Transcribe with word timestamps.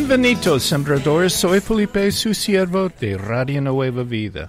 Bienvenidos, 0.00 0.62
sembradores. 0.62 1.34
Soy 1.34 1.60
Felipe, 1.60 2.10
su 2.10 2.32
siervo 2.32 2.88
de 2.88 3.18
Radio 3.18 3.60
Nueva 3.60 4.02
Vida. 4.02 4.48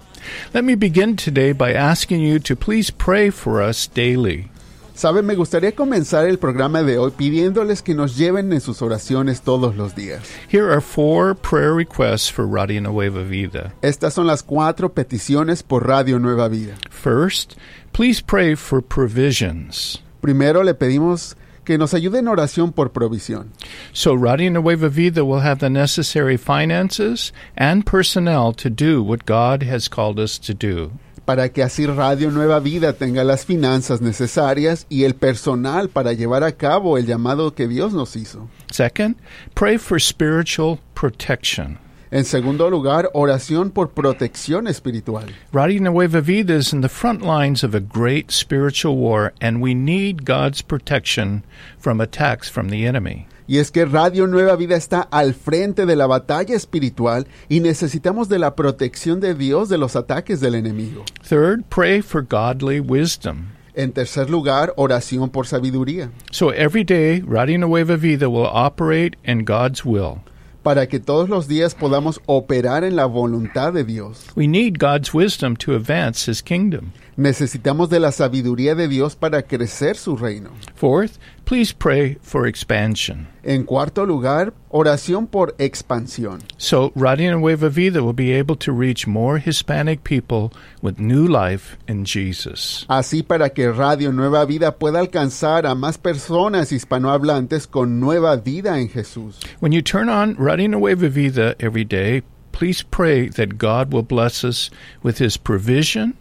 Let 0.54 0.62
me 0.62 0.76
begin 0.76 1.14
today 1.14 1.52
by 1.52 1.74
asking 1.74 2.22
you 2.22 2.38
to 2.38 2.56
please 2.56 2.90
pray 2.90 3.28
for 3.30 3.60
us 3.60 3.86
daily. 3.86 4.48
Saben, 4.94 5.26
me 5.26 5.34
gustaría 5.34 5.72
comenzar 5.72 6.24
el 6.24 6.38
programa 6.38 6.82
de 6.82 6.96
hoy 6.96 7.10
pidiéndoles 7.10 7.82
que 7.82 7.94
nos 7.94 8.16
lleven 8.16 8.50
en 8.50 8.62
sus 8.62 8.80
oraciones 8.80 9.42
todos 9.42 9.76
los 9.76 9.94
días. 9.94 10.22
Here 10.48 10.72
are 10.72 10.80
four 10.80 11.34
prayer 11.34 11.74
requests 11.74 12.30
for 12.30 12.46
Radio 12.46 12.80
Nueva 12.80 13.22
Vida. 13.22 13.74
Estas 13.82 14.14
son 14.14 14.26
las 14.26 14.42
cuatro 14.42 14.94
peticiones 14.94 15.62
por 15.62 15.86
Radio 15.86 16.18
Nueva 16.18 16.48
Vida. 16.48 16.78
First, 16.88 17.58
please 17.92 18.22
pray 18.22 18.54
for 18.54 18.80
provisions. 18.80 20.02
Primero 20.22 20.62
le 20.62 20.72
pedimos 20.72 21.36
que 21.64 21.78
nos 21.78 21.94
ayude 21.94 22.18
en 22.18 22.28
oración 22.28 22.72
por 22.72 22.92
provisión. 22.92 23.50
So 23.92 24.16
Radio 24.16 24.50
Nueva 24.50 24.88
Vida 24.88 25.24
will 25.24 25.40
have 25.40 25.58
the 25.58 25.70
necessary 25.70 26.36
finances 26.36 27.32
and 27.56 27.84
personnel 27.84 28.52
to 28.54 28.68
do 28.68 29.02
what 29.02 29.26
God 29.26 29.62
has 29.62 29.88
called 29.88 30.18
us 30.18 30.38
to 30.40 30.54
do. 30.54 30.92
para 31.24 31.48
que 31.50 31.62
así 31.62 31.86
Radio 31.86 32.30
Nueva 32.30 32.60
Vida 32.60 32.92
tenga 32.94 33.24
las 33.24 33.44
finanzas 33.44 34.00
necesarias 34.00 34.86
y 34.88 35.04
el 35.04 35.14
personal 35.14 35.88
para 35.88 36.12
llevar 36.12 36.42
a 36.42 36.52
cabo 36.52 36.98
el 36.98 37.06
llamado 37.06 37.54
que 37.54 37.68
Dios 37.68 37.92
nos 37.92 38.16
hizo. 38.16 38.48
Second, 38.70 39.16
pray 39.54 39.78
for 39.78 40.00
spiritual 40.00 40.78
protection. 40.94 41.78
En 42.12 42.26
segundo 42.26 42.68
lugar, 42.68 43.08
oración 43.14 43.70
por 43.70 43.92
protección 43.92 44.68
espiritual. 44.68 45.24
Radio 45.50 45.80
Nueva 45.80 46.20
Vida 46.20 46.54
is 46.54 46.74
in 46.74 46.82
the 46.82 46.88
front 46.90 47.22
lines 47.22 47.64
of 47.64 47.74
a 47.74 47.80
great 47.80 48.30
spiritual 48.30 48.96
war, 48.96 49.32
and 49.40 49.62
we 49.62 49.72
need 49.72 50.26
God's 50.26 50.60
protection 50.60 51.42
from 51.78 52.02
attacks 52.02 52.50
from 52.50 52.68
the 52.68 52.86
enemy. 52.86 53.26
Y 53.46 53.56
es 53.56 53.70
que 53.70 53.86
Radio 53.86 54.26
Nueva 54.26 54.56
Vida 54.56 54.76
está 54.76 55.08
al 55.10 55.32
frente 55.32 55.86
de 55.86 55.96
la 55.96 56.06
batalla 56.06 56.54
espiritual 56.54 57.26
y 57.48 57.60
necesitamos 57.60 58.28
de 58.28 58.38
la 58.38 58.56
protección 58.56 59.18
de 59.20 59.34
Dios 59.34 59.70
de 59.70 59.78
los 59.78 59.96
ataques 59.96 60.42
del 60.42 60.54
enemigo. 60.54 61.06
Third, 61.26 61.64
pray 61.70 62.02
for 62.02 62.20
godly 62.20 62.78
wisdom. 62.78 63.52
En 63.74 63.92
tercer 63.92 64.28
lugar, 64.28 64.74
oración 64.76 65.30
por 65.30 65.46
sabiduría, 65.46 66.10
So 66.30 66.50
every 66.50 66.84
day, 66.84 67.22
Radio 67.22 67.56
Nueva 67.56 67.96
Vida 67.96 68.28
will 68.28 68.50
operate 68.52 69.16
in 69.24 69.46
God's 69.46 69.82
will. 69.82 70.20
Para 70.62 70.86
que 70.86 71.00
todos 71.00 71.28
los 71.28 71.48
días 71.48 71.74
podamos 71.74 72.20
operar 72.26 72.84
en 72.84 72.96
la 72.96 73.06
voluntad 73.06 73.72
de 73.72 73.84
Dios. 73.84 74.26
We 74.36 74.46
need 74.46 74.78
God's 74.78 75.12
wisdom 75.12 75.56
to 75.56 75.74
advance 75.74 76.30
His 76.30 76.42
kingdom. 76.42 76.92
Necesitamos 77.16 77.90
de 77.90 78.00
la 78.00 78.10
sabiduría 78.10 78.74
de 78.74 78.88
Dios 78.88 79.16
para 79.16 79.42
crecer 79.42 79.96
su 79.96 80.16
reino. 80.16 80.50
Fourth, 80.74 81.18
please 81.44 81.74
pray 81.74 82.16
for 82.22 82.46
expansion. 82.46 83.28
En 83.42 83.64
cuarto 83.64 84.06
lugar, 84.06 84.54
oración 84.70 85.26
por 85.26 85.54
expansión. 85.58 86.42
So 86.56 86.90
Radio 86.94 87.38
Nueva 87.38 87.68
Vida 87.68 88.02
will 88.02 88.14
be 88.14 88.32
able 88.32 88.56
to 88.56 88.72
reach 88.72 89.06
more 89.06 89.38
Hispanic 89.38 90.04
people 90.04 90.52
with 90.80 90.98
new 90.98 91.26
life 91.26 91.76
in 91.86 92.04
Jesus. 92.04 92.86
Así 92.88 93.22
para 93.22 93.50
que 93.50 93.70
Radio 93.70 94.10
Nueva 94.12 94.46
Vida 94.46 94.78
pueda 94.78 95.00
alcanzar 95.00 95.66
a 95.66 95.74
más 95.74 95.98
personas 95.98 96.72
hispanohablantes 96.72 97.66
con 97.66 98.00
nueva 98.00 98.36
vida 98.36 98.78
en 98.78 98.88
Jesús. 98.88 99.38
When 99.60 99.72
you 99.72 99.82
turn 99.82 100.08
on 100.08 100.34
Radio 100.36 100.68
Nueva 100.68 101.08
Vida 101.08 101.56
every 101.58 101.84
day, 101.84 102.22
please 102.52 102.82
pray 102.82 103.28
that 103.28 103.58
God 103.58 103.92
will 103.92 104.02
bless 104.04 104.44
us 104.44 104.70
with 105.02 105.18
His 105.18 105.36
provision, 105.36 106.14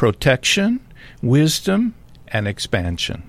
protection, 0.00 0.80
wisdom, 1.20 1.92
and 2.32 2.48
expansion. 2.48 3.22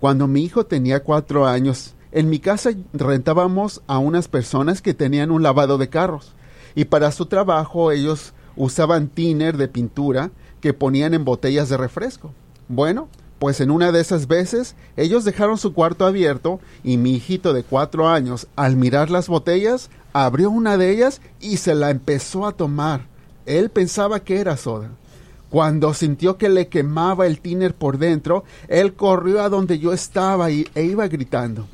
cuando 0.00 0.26
mi 0.26 0.44
hijo 0.44 0.66
tenía 0.66 1.04
cuatro 1.04 1.46
años, 1.46 1.94
en 2.12 2.28
mi 2.28 2.40
casa 2.40 2.70
rentábamos 2.92 3.82
a 3.86 3.98
unas 3.98 4.28
personas 4.28 4.82
que 4.82 4.94
tenían 4.94 5.30
un 5.30 5.42
lavado 5.42 5.78
de 5.78 5.88
carros 5.88 6.32
y 6.74 6.86
para 6.86 7.12
su 7.12 7.26
trabajo 7.26 7.92
ellos 7.92 8.32
usaban 8.56 9.08
tiner 9.08 9.56
de 9.56 9.68
pintura 9.68 10.30
que 10.60 10.74
ponían 10.74 11.14
en 11.14 11.24
botellas 11.24 11.68
de 11.68 11.76
refresco. 11.76 12.32
Bueno, 12.68 13.08
pues 13.38 13.60
en 13.60 13.70
una 13.70 13.90
de 13.92 14.00
esas 14.00 14.26
veces 14.26 14.74
ellos 14.96 15.24
dejaron 15.24 15.56
su 15.56 15.72
cuarto 15.72 16.04
abierto 16.04 16.60
y 16.84 16.98
mi 16.98 17.14
hijito 17.14 17.52
de 17.52 17.62
cuatro 17.62 18.08
años, 18.08 18.48
al 18.56 18.76
mirar 18.76 19.10
las 19.10 19.28
botellas, 19.28 19.88
abrió 20.12 20.50
una 20.50 20.76
de 20.76 20.90
ellas 20.90 21.20
y 21.40 21.56
se 21.56 21.74
la 21.74 21.90
empezó 21.90 22.46
a 22.46 22.52
tomar. 22.52 23.06
Él 23.46 23.70
pensaba 23.70 24.20
que 24.20 24.40
era 24.40 24.56
soda. 24.56 24.90
Cuando 25.48 25.94
sintió 25.94 26.36
que 26.36 26.48
le 26.48 26.68
quemaba 26.68 27.26
el 27.26 27.40
tiner 27.40 27.74
por 27.74 27.98
dentro, 27.98 28.44
él 28.68 28.94
corrió 28.94 29.42
a 29.42 29.48
donde 29.48 29.78
yo 29.78 29.92
estaba 29.92 30.50
y, 30.50 30.68
e 30.74 30.84
iba 30.84 31.08
gritando. 31.08 31.66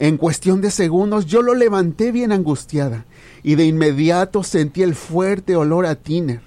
En 0.00 0.16
cuestión 0.16 0.62
de 0.62 0.70
segundos 0.70 1.26
yo 1.26 1.42
lo 1.42 1.54
levanté 1.54 2.10
bien 2.10 2.32
angustiada 2.32 3.04
y 3.42 3.56
de 3.56 3.66
inmediato 3.66 4.42
sentí 4.42 4.82
el 4.82 4.94
fuerte 4.94 5.56
olor 5.56 5.84
a 5.84 5.94
tiner. 5.94 6.40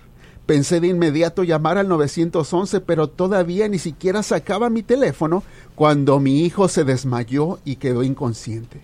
Pensé 0.47 0.79
de 0.79 0.87
inmediato 0.87 1.43
llamar 1.43 1.77
al 1.77 1.87
911, 1.87 2.81
pero 2.81 3.09
todavía 3.09 3.67
ni 3.67 3.77
siquiera 3.77 4.23
sacaba 4.23 4.71
mi 4.71 4.81
teléfono 4.81 5.43
cuando 5.75 6.19
mi 6.19 6.43
hijo 6.43 6.67
se 6.67 6.83
desmayó 6.83 7.59
y 7.63 7.75
quedó 7.75 8.01
inconsciente. 8.01 8.81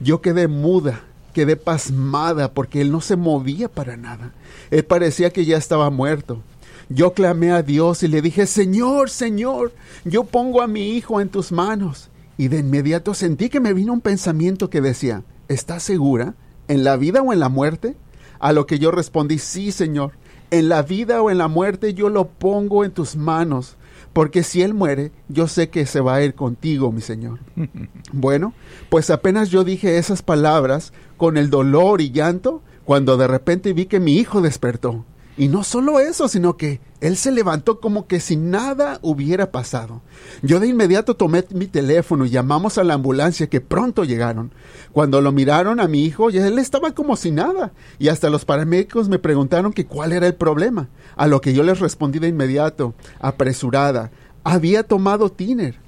Yo 0.00 0.20
quedé 0.20 0.46
muda, 0.46 1.02
quedé 1.32 1.56
pasmada 1.56 2.52
porque 2.52 2.82
él 2.82 2.92
no 2.92 3.00
se 3.00 3.16
movía 3.16 3.68
para 3.68 3.96
nada. 3.96 4.32
Él 4.70 4.84
parecía 4.84 5.30
que 5.30 5.44
ya 5.44 5.56
estaba 5.56 5.90
muerto. 5.90 6.40
Yo 6.88 7.14
clamé 7.14 7.50
a 7.50 7.64
Dios 7.64 8.04
y 8.04 8.08
le 8.08 8.22
dije, 8.22 8.46
Señor, 8.46 9.10
Señor, 9.10 9.72
yo 10.04 10.22
pongo 10.22 10.62
a 10.62 10.68
mi 10.68 10.90
hijo 10.90 11.20
en 11.20 11.30
tus 11.30 11.50
manos. 11.50 12.10
Y 12.36 12.48
de 12.48 12.58
inmediato 12.58 13.14
sentí 13.14 13.48
que 13.48 13.60
me 13.60 13.72
vino 13.72 13.92
un 13.92 14.00
pensamiento 14.00 14.70
que 14.70 14.80
decía, 14.80 15.22
¿estás 15.48 15.82
segura? 15.82 16.34
¿En 16.68 16.84
la 16.84 16.96
vida 16.96 17.22
o 17.22 17.32
en 17.32 17.40
la 17.40 17.48
muerte? 17.48 17.96
A 18.40 18.52
lo 18.52 18.66
que 18.66 18.78
yo 18.78 18.90
respondí, 18.90 19.38
sí, 19.38 19.70
Señor, 19.72 20.12
en 20.50 20.68
la 20.68 20.82
vida 20.82 21.22
o 21.22 21.30
en 21.30 21.38
la 21.38 21.48
muerte 21.48 21.94
yo 21.94 22.08
lo 22.08 22.28
pongo 22.28 22.84
en 22.84 22.90
tus 22.90 23.16
manos, 23.16 23.76
porque 24.12 24.42
si 24.42 24.62
él 24.62 24.74
muere, 24.74 25.12
yo 25.28 25.48
sé 25.48 25.68
que 25.68 25.86
se 25.86 26.00
va 26.00 26.16
a 26.16 26.22
ir 26.22 26.34
contigo, 26.34 26.92
mi 26.92 27.00
Señor. 27.00 27.40
bueno, 28.12 28.52
pues 28.88 29.10
apenas 29.10 29.50
yo 29.50 29.64
dije 29.64 29.98
esas 29.98 30.22
palabras 30.22 30.92
con 31.16 31.36
el 31.36 31.50
dolor 31.50 32.00
y 32.00 32.10
llanto, 32.10 32.62
cuando 32.84 33.16
de 33.16 33.26
repente 33.26 33.72
vi 33.72 33.86
que 33.86 34.00
mi 34.00 34.16
hijo 34.16 34.42
despertó. 34.42 35.04
Y 35.36 35.48
no 35.48 35.64
solo 35.64 35.98
eso, 35.98 36.28
sino 36.28 36.56
que 36.56 36.80
él 37.00 37.16
se 37.16 37.32
levantó 37.32 37.80
como 37.80 38.06
que 38.06 38.20
si 38.20 38.36
nada 38.36 39.00
hubiera 39.02 39.50
pasado. 39.50 40.00
Yo 40.42 40.60
de 40.60 40.68
inmediato 40.68 41.16
tomé 41.16 41.44
mi 41.50 41.66
teléfono 41.66 42.24
y 42.24 42.30
llamamos 42.30 42.78
a 42.78 42.84
la 42.84 42.94
ambulancia 42.94 43.48
que 43.48 43.60
pronto 43.60 44.04
llegaron. 44.04 44.52
Cuando 44.92 45.20
lo 45.20 45.32
miraron 45.32 45.80
a 45.80 45.88
mi 45.88 46.04
hijo, 46.04 46.30
él 46.30 46.58
estaba 46.58 46.92
como 46.92 47.16
si 47.16 47.32
nada. 47.32 47.72
Y 47.98 48.08
hasta 48.08 48.30
los 48.30 48.44
paramédicos 48.44 49.08
me 49.08 49.18
preguntaron 49.18 49.72
que 49.72 49.86
cuál 49.86 50.12
era 50.12 50.28
el 50.28 50.36
problema. 50.36 50.88
A 51.16 51.26
lo 51.26 51.40
que 51.40 51.52
yo 51.52 51.64
les 51.64 51.80
respondí 51.80 52.20
de 52.20 52.28
inmediato, 52.28 52.94
apresurada, 53.18 54.12
había 54.44 54.84
tomado 54.84 55.30
tiner. 55.30 55.80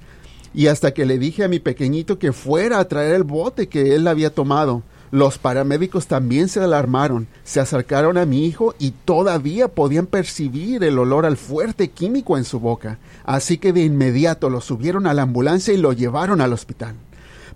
Y 0.53 0.67
hasta 0.67 0.93
que 0.93 1.05
le 1.05 1.19
dije 1.19 1.45
a 1.45 1.47
mi 1.47 1.59
pequeñito 1.59 2.19
que 2.19 2.33
fuera 2.33 2.79
a 2.79 2.87
traer 2.87 3.15
el 3.15 3.23
bote 3.23 3.69
que 3.69 3.95
él 3.95 4.07
había 4.07 4.33
tomado 4.33 4.83
Los 5.09 5.37
paramédicos 5.37 6.07
también 6.07 6.49
se 6.49 6.59
alarmaron, 6.59 7.27
se 7.45 7.61
acercaron 7.61 8.17
a 8.17 8.25
mi 8.25 8.45
hijo 8.45 8.75
y 8.77 8.91
todavía 8.91 9.69
podían 9.69 10.05
percibir 10.05 10.83
el 10.83 10.99
olor 10.99 11.25
al 11.25 11.37
fuerte 11.37 11.89
químico 11.89 12.37
en 12.37 12.43
su 12.43 12.59
boca. 12.59 12.99
Así 13.23 13.57
que 13.57 13.71
de 13.71 13.83
inmediato 13.83 14.49
lo 14.49 14.59
subieron 14.59 15.07
a 15.07 15.13
la 15.13 15.21
ambulancia 15.21 15.73
y 15.73 15.77
lo 15.77 15.93
llevaron 15.93 16.41
al 16.41 16.51
hospital. 16.51 16.95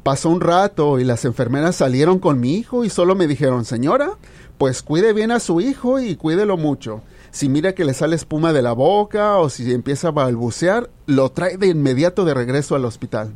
Pasó 0.02 0.30
un 0.30 0.42
rato 0.42 1.00
y 1.00 1.04
las 1.04 1.26
enfermeras 1.26 1.76
salieron 1.76 2.20
con 2.20 2.40
mi 2.40 2.56
hijo 2.56 2.86
y 2.86 2.90
solo 2.90 3.16
me 3.16 3.28
dijeron, 3.28 3.66
señora, 3.66 4.12
pues 4.58 4.82
cuide 4.82 5.12
bien 5.12 5.32
a 5.32 5.40
su 5.40 5.60
hijo 5.60 6.00
y 6.00 6.16
cuídelo 6.16 6.56
mucho. 6.56 7.02
Si 7.32 7.50
mira 7.50 7.74
que 7.74 7.86
le 7.86 7.94
sale 7.94 8.16
espuma 8.16 8.54
de 8.54 8.62
la 8.62 8.72
boca 8.72 9.38
o 9.38 9.50
si 9.50 9.72
empieza 9.72 10.08
a 10.08 10.12
balbucear, 10.12 10.90
lo 11.06 11.32
trae 11.32 11.58
de 11.58 11.68
inmediato 11.68 12.26
de 12.26 12.34
regreso 12.34 12.76
al 12.76 12.86
hospital. 12.86 13.34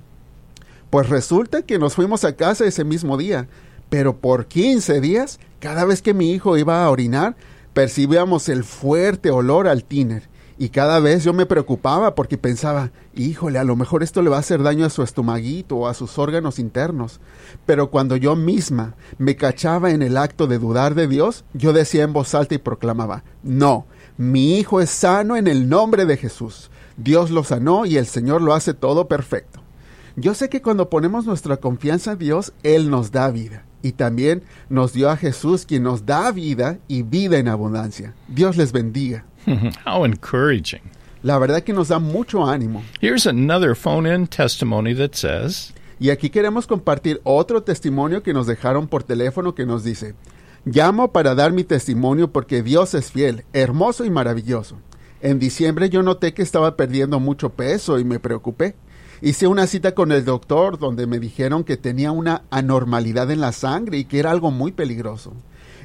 Pues 0.89 1.09
resulta 1.09 1.63
que 1.63 1.77
nos 1.77 1.95
fuimos 1.95 2.23
a 2.23 2.35
casa 2.35 2.65
ese 2.65 2.83
mismo 2.83 3.17
día 3.17 3.47
pero 3.89 4.17
por 4.17 4.47
15 4.47 5.01
días, 5.01 5.39
cada 5.59 5.85
vez 5.85 6.01
que 6.01 6.13
mi 6.13 6.31
hijo 6.31 6.57
iba 6.57 6.83
a 6.83 6.89
orinar, 6.89 7.35
percibíamos 7.73 8.49
el 8.49 8.63
fuerte 8.63 9.31
olor 9.31 9.67
al 9.67 9.83
tiner. 9.83 10.29
Y 10.57 10.69
cada 10.69 11.01
vez 11.01 11.25
yo 11.25 11.33
me 11.33 11.45
preocupaba 11.45 12.15
porque 12.15 12.37
pensaba, 12.37 12.91
híjole, 13.13 13.59
a 13.59 13.65
lo 13.65 13.75
mejor 13.75 14.03
esto 14.03 14.21
le 14.21 14.29
va 14.29 14.37
a 14.37 14.39
hacer 14.39 14.63
daño 14.63 14.85
a 14.85 14.89
su 14.89 15.03
estomaguito 15.03 15.75
o 15.75 15.87
a 15.87 15.93
sus 15.93 16.17
órganos 16.17 16.59
internos. 16.59 17.19
Pero 17.65 17.91
cuando 17.91 18.15
yo 18.15 18.37
misma 18.37 18.95
me 19.17 19.35
cachaba 19.35 19.91
en 19.91 20.01
el 20.01 20.15
acto 20.15 20.47
de 20.47 20.57
dudar 20.57 20.95
de 20.95 21.09
Dios, 21.09 21.43
yo 21.53 21.73
decía 21.73 22.03
en 22.03 22.13
voz 22.13 22.33
alta 22.35 22.55
y 22.55 22.59
proclamaba, 22.59 23.25
no, 23.43 23.85
mi 24.17 24.57
hijo 24.57 24.79
es 24.79 24.89
sano 24.89 25.35
en 25.35 25.47
el 25.47 25.67
nombre 25.67 26.05
de 26.05 26.15
Jesús. 26.15 26.71
Dios 26.95 27.31
lo 27.31 27.43
sanó 27.43 27.85
y 27.85 27.97
el 27.97 28.05
Señor 28.05 28.41
lo 28.41 28.53
hace 28.53 28.73
todo 28.73 29.09
perfecto. 29.09 29.59
Yo 30.15 30.33
sé 30.33 30.47
que 30.47 30.61
cuando 30.61 30.89
ponemos 30.89 31.25
nuestra 31.25 31.57
confianza 31.57 32.13
en 32.13 32.19
Dios, 32.19 32.53
Él 32.63 32.89
nos 32.89 33.11
da 33.11 33.29
vida 33.29 33.65
y 33.85 33.91
también 33.91 34.41
nos 34.67 34.93
dio 34.93 35.11
a 35.11 35.15
Jesús 35.15 35.63
quien 35.67 35.83
nos 35.83 36.07
da 36.07 36.31
vida 36.31 36.79
y 36.87 37.03
vida 37.03 37.37
en 37.37 37.47
abundancia. 37.47 38.15
Dios 38.27 38.57
les 38.57 38.71
bendiga. 38.71 39.25
How 39.85 40.05
encouraging. 40.05 40.81
La 41.21 41.37
verdad 41.37 41.61
que 41.61 41.71
nos 41.71 41.89
da 41.89 41.99
mucho 41.99 42.47
ánimo. 42.47 42.83
Here's 42.99 43.27
another 43.27 43.75
phone-in 43.75 44.25
testimony 44.25 44.95
that 44.95 45.13
says, 45.13 45.71
Y 45.99 46.09
aquí 46.09 46.31
queremos 46.31 46.65
compartir 46.65 47.21
otro 47.23 47.61
testimonio 47.61 48.23
que 48.23 48.33
nos 48.33 48.47
dejaron 48.47 48.87
por 48.87 49.03
teléfono 49.03 49.53
que 49.53 49.67
nos 49.67 49.83
dice, 49.83 50.15
Llamo 50.65 51.11
para 51.11 51.35
dar 51.35 51.53
mi 51.53 51.63
testimonio 51.63 52.31
porque 52.31 52.63
Dios 52.63 52.95
es 52.95 53.11
fiel, 53.11 53.45
hermoso 53.53 54.03
y 54.03 54.09
maravilloso. 54.09 54.77
En 55.21 55.37
diciembre 55.37 55.91
yo 55.91 56.01
noté 56.01 56.33
que 56.33 56.41
estaba 56.41 56.75
perdiendo 56.75 57.19
mucho 57.19 57.51
peso 57.51 57.99
y 57.99 58.03
me 58.03 58.19
preocupé. 58.19 58.73
Hice 59.21 59.47
una 59.47 59.65
cita 59.65 59.93
con 59.93 60.11
el 60.11 60.25
doctor 60.25 60.77
donde 60.77 61.07
me 61.07 61.19
dijeron 61.19 61.63
que 61.63 61.77
tenía 61.77 62.11
una 62.11 62.43
anormalidad 62.49 63.31
en 63.31 63.39
la 63.39 63.53
sangre 63.53 63.99
y 63.99 64.05
que 64.05 64.19
era 64.19 64.31
algo 64.31 64.51
muy 64.51 64.73
peligroso. 64.73 65.31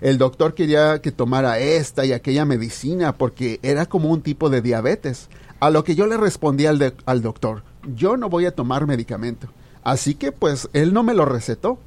El 0.01 0.19
doctor 0.19 0.55
quería 0.55 1.01
que 1.01 1.13
tomara 1.13 1.61
esta 1.61 2.05
y 2.05 2.13
aquella 2.13 2.45
medicina 2.45 3.17
porque 3.17 3.61
era 3.63 3.87
como 3.87 4.11
un 4.11 4.23
tipo 4.23 4.51
de 4.51 4.63
diabetes. 4.63 5.29
A 5.61 5.71
lo 5.71 5.85
que 5.85 5.95
yo 5.95 6.07
le 6.07 6.17
respondí 6.17 6.67
al, 6.67 6.95
al 7.05 7.23
doctor, 7.23 7.63
yo 7.95 8.17
no 8.17 8.29
voy 8.29 8.47
a 8.47 8.55
tomar 8.55 8.87
medicamento. 8.87 9.49
Así 9.85 10.15
que 10.15 10.33
pues 10.33 10.69
él 10.73 10.93
no 10.93 11.05
me 11.05 11.15
lo 11.15 11.25
recetó. 11.25 11.79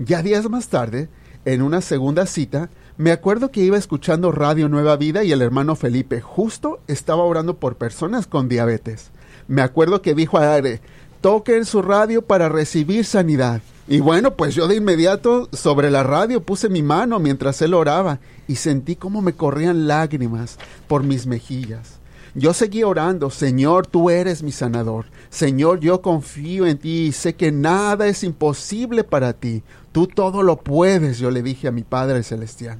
Ya 0.00 0.22
días 0.22 0.50
más 0.50 0.68
tarde, 0.68 1.08
en 1.44 1.62
una 1.62 1.80
segunda 1.80 2.26
cita, 2.26 2.70
me 2.96 3.12
acuerdo 3.12 3.52
que 3.52 3.60
iba 3.60 3.76
escuchando 3.76 4.32
Radio 4.32 4.68
Nueva 4.68 4.96
Vida 4.96 5.22
y 5.22 5.30
el 5.30 5.42
hermano 5.42 5.76
Felipe 5.76 6.20
justo 6.20 6.80
estaba 6.88 7.22
orando 7.22 7.58
por 7.58 7.76
personas 7.76 8.26
con 8.26 8.48
diabetes 8.48 9.12
me 9.48 9.62
acuerdo 9.62 10.02
que 10.02 10.14
dijo 10.14 10.38
a 10.38 10.54
Are, 10.54 10.80
toquen 11.20 11.64
su 11.64 11.82
radio 11.82 12.22
para 12.22 12.48
recibir 12.48 13.04
sanidad. 13.04 13.60
Y 13.88 14.00
bueno, 14.00 14.34
pues 14.34 14.54
yo 14.54 14.68
de 14.68 14.76
inmediato 14.76 15.48
sobre 15.52 15.90
la 15.90 16.02
radio 16.02 16.42
puse 16.42 16.68
mi 16.68 16.82
mano 16.82 17.18
mientras 17.18 17.62
él 17.62 17.72
oraba 17.72 18.20
y 18.46 18.56
sentí 18.56 18.96
como 18.96 19.22
me 19.22 19.32
corrían 19.32 19.88
lágrimas 19.88 20.58
por 20.86 21.02
mis 21.02 21.26
mejillas. 21.26 21.98
Yo 22.34 22.52
seguí 22.52 22.82
orando, 22.82 23.30
Señor, 23.30 23.86
tú 23.86 24.10
eres 24.10 24.42
mi 24.42 24.52
sanador. 24.52 25.06
Señor, 25.30 25.80
yo 25.80 26.02
confío 26.02 26.66
en 26.66 26.76
ti 26.76 27.06
y 27.06 27.12
sé 27.12 27.34
que 27.34 27.50
nada 27.50 28.06
es 28.06 28.22
imposible 28.22 29.02
para 29.02 29.32
ti. 29.32 29.62
Tú 29.92 30.06
todo 30.06 30.42
lo 30.42 30.58
puedes, 30.58 31.18
yo 31.18 31.30
le 31.30 31.42
dije 31.42 31.66
a 31.66 31.72
mi 31.72 31.82
Padre 31.82 32.22
Celestial. 32.22 32.78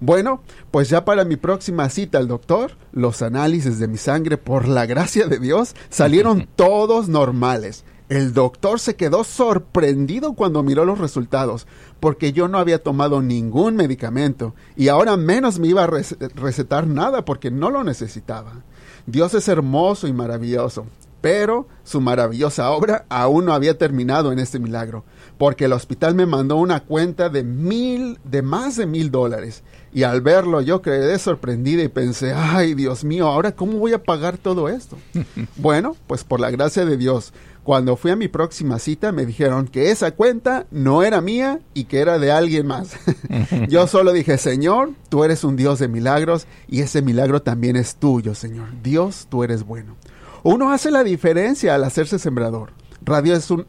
Bueno, 0.00 0.42
pues 0.70 0.88
ya 0.88 1.04
para 1.04 1.24
mi 1.24 1.36
próxima 1.36 1.88
cita 1.88 2.18
al 2.18 2.28
doctor, 2.28 2.76
los 2.92 3.20
análisis 3.20 3.80
de 3.80 3.88
mi 3.88 3.96
sangre, 3.96 4.36
por 4.36 4.68
la 4.68 4.86
gracia 4.86 5.26
de 5.26 5.38
Dios, 5.38 5.74
salieron 5.90 6.48
todos 6.56 7.08
normales. 7.08 7.84
El 8.08 8.32
doctor 8.32 8.80
se 8.80 8.96
quedó 8.96 9.22
sorprendido 9.22 10.32
cuando 10.32 10.62
miró 10.62 10.84
los 10.86 10.98
resultados, 10.98 11.66
porque 12.00 12.32
yo 12.32 12.48
no 12.48 12.58
había 12.58 12.82
tomado 12.82 13.20
ningún 13.20 13.76
medicamento 13.76 14.54
y 14.76 14.88
ahora 14.88 15.16
menos 15.18 15.58
me 15.58 15.68
iba 15.68 15.84
a 15.84 15.90
recetar 16.34 16.86
nada 16.86 17.26
porque 17.26 17.50
no 17.50 17.70
lo 17.70 17.84
necesitaba. 17.84 18.62
Dios 19.04 19.34
es 19.34 19.46
hermoso 19.48 20.06
y 20.06 20.14
maravilloso, 20.14 20.86
pero 21.20 21.66
su 21.82 22.00
maravillosa 22.00 22.70
obra 22.70 23.04
aún 23.08 23.44
no 23.44 23.52
había 23.52 23.76
terminado 23.76 24.32
en 24.32 24.38
este 24.38 24.58
milagro, 24.58 25.04
porque 25.36 25.66
el 25.66 25.72
hospital 25.72 26.14
me 26.14 26.26
mandó 26.26 26.56
una 26.56 26.80
cuenta 26.80 27.28
de 27.28 27.42
mil, 27.42 28.18
de 28.24 28.42
más 28.42 28.76
de 28.76 28.86
mil 28.86 29.10
dólares, 29.10 29.64
y 29.98 30.04
al 30.04 30.20
verlo 30.20 30.60
yo 30.60 30.80
quedé 30.80 31.18
sorprendida 31.18 31.82
y 31.82 31.88
pensé, 31.88 32.32
ay 32.32 32.74
Dios 32.74 33.02
mío, 33.02 33.26
ahora 33.26 33.56
cómo 33.56 33.78
voy 33.78 33.94
a 33.94 34.02
pagar 34.04 34.38
todo 34.38 34.68
esto. 34.68 34.96
bueno, 35.56 35.96
pues 36.06 36.22
por 36.22 36.38
la 36.38 36.52
gracia 36.52 36.84
de 36.84 36.96
Dios, 36.96 37.32
cuando 37.64 37.96
fui 37.96 38.12
a 38.12 38.16
mi 38.16 38.28
próxima 38.28 38.78
cita 38.78 39.10
me 39.10 39.26
dijeron 39.26 39.66
que 39.66 39.90
esa 39.90 40.12
cuenta 40.12 40.68
no 40.70 41.02
era 41.02 41.20
mía 41.20 41.58
y 41.74 41.86
que 41.86 41.98
era 41.98 42.20
de 42.20 42.30
alguien 42.30 42.68
más. 42.68 42.96
yo 43.68 43.88
solo 43.88 44.12
dije, 44.12 44.38
Señor, 44.38 44.92
tú 45.08 45.24
eres 45.24 45.42
un 45.42 45.56
Dios 45.56 45.80
de 45.80 45.88
milagros 45.88 46.46
y 46.68 46.82
ese 46.82 47.02
milagro 47.02 47.42
también 47.42 47.74
es 47.74 47.96
tuyo, 47.96 48.36
Señor. 48.36 48.68
Dios, 48.80 49.26
tú 49.28 49.42
eres 49.42 49.64
bueno. 49.64 49.96
Uno 50.44 50.70
hace 50.70 50.92
la 50.92 51.02
diferencia 51.02 51.74
al 51.74 51.82
hacerse 51.82 52.20
sembrador. 52.20 52.70
Radio, 53.04 53.34
es 53.34 53.50
un, 53.50 53.66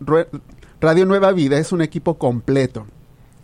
Radio 0.80 1.08
Nueva 1.08 1.32
Vida 1.32 1.58
es 1.58 1.72
un 1.72 1.82
equipo 1.82 2.20
completo. 2.20 2.86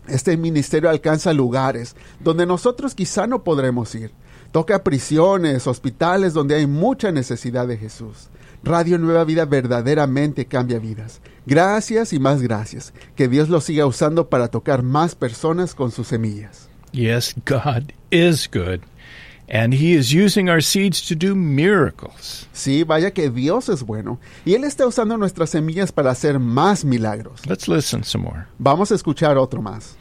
Este 0.07 0.37
ministerio 0.37 0.89
alcanza 0.89 1.33
lugares 1.33 1.95
donde 2.19 2.45
nosotros 2.45 2.95
quizá 2.95 3.27
no 3.27 3.43
podremos 3.43 3.93
ir. 3.95 4.11
Toca 4.51 4.83
prisiones, 4.83 5.67
hospitales 5.67 6.33
donde 6.33 6.55
hay 6.55 6.67
mucha 6.67 7.11
necesidad 7.11 7.67
de 7.67 7.77
Jesús. 7.77 8.29
Radio 8.63 8.97
Nueva 8.97 9.23
Vida 9.25 9.45
verdaderamente 9.45 10.45
cambia 10.45 10.79
vidas. 10.79 11.21
Gracias 11.45 12.13
y 12.13 12.19
más 12.19 12.41
gracias. 12.41 12.93
Que 13.15 13.27
Dios 13.27 13.49
lo 13.49 13.61
siga 13.61 13.85
usando 13.85 14.29
para 14.29 14.47
tocar 14.47 14.81
más 14.81 15.13
personas 15.13 15.75
con 15.75 15.91
sus 15.91 16.07
semillas. 16.07 16.69
Yes, 16.91 17.35
God 17.45 17.91
is 18.09 18.49
good. 18.51 18.81
And 19.47 19.73
he 19.73 19.93
is 19.93 20.11
using 20.11 20.49
our 20.49 20.61
seeds 20.61 21.07
to 21.07 21.15
do 21.15 21.35
miracles. 21.35 22.47
Sí, 22.51 22.83
vaya 22.83 23.11
que 23.11 23.29
Dios 23.29 23.69
es 23.69 23.83
bueno. 23.83 24.19
Y 24.43 24.55
Él 24.55 24.63
está 24.63 24.87
usando 24.87 25.17
nuestras 25.17 25.51
semillas 25.51 25.91
para 25.91 26.09
hacer 26.09 26.39
más 26.39 26.83
milagros. 26.83 27.45
Let's 27.45 27.67
listen 27.67 28.03
some 28.03 28.23
more. 28.23 28.45
Vamos 28.57 28.91
a 28.91 28.95
escuchar 28.95 29.37
otro 29.37 29.61
más. 29.61 29.97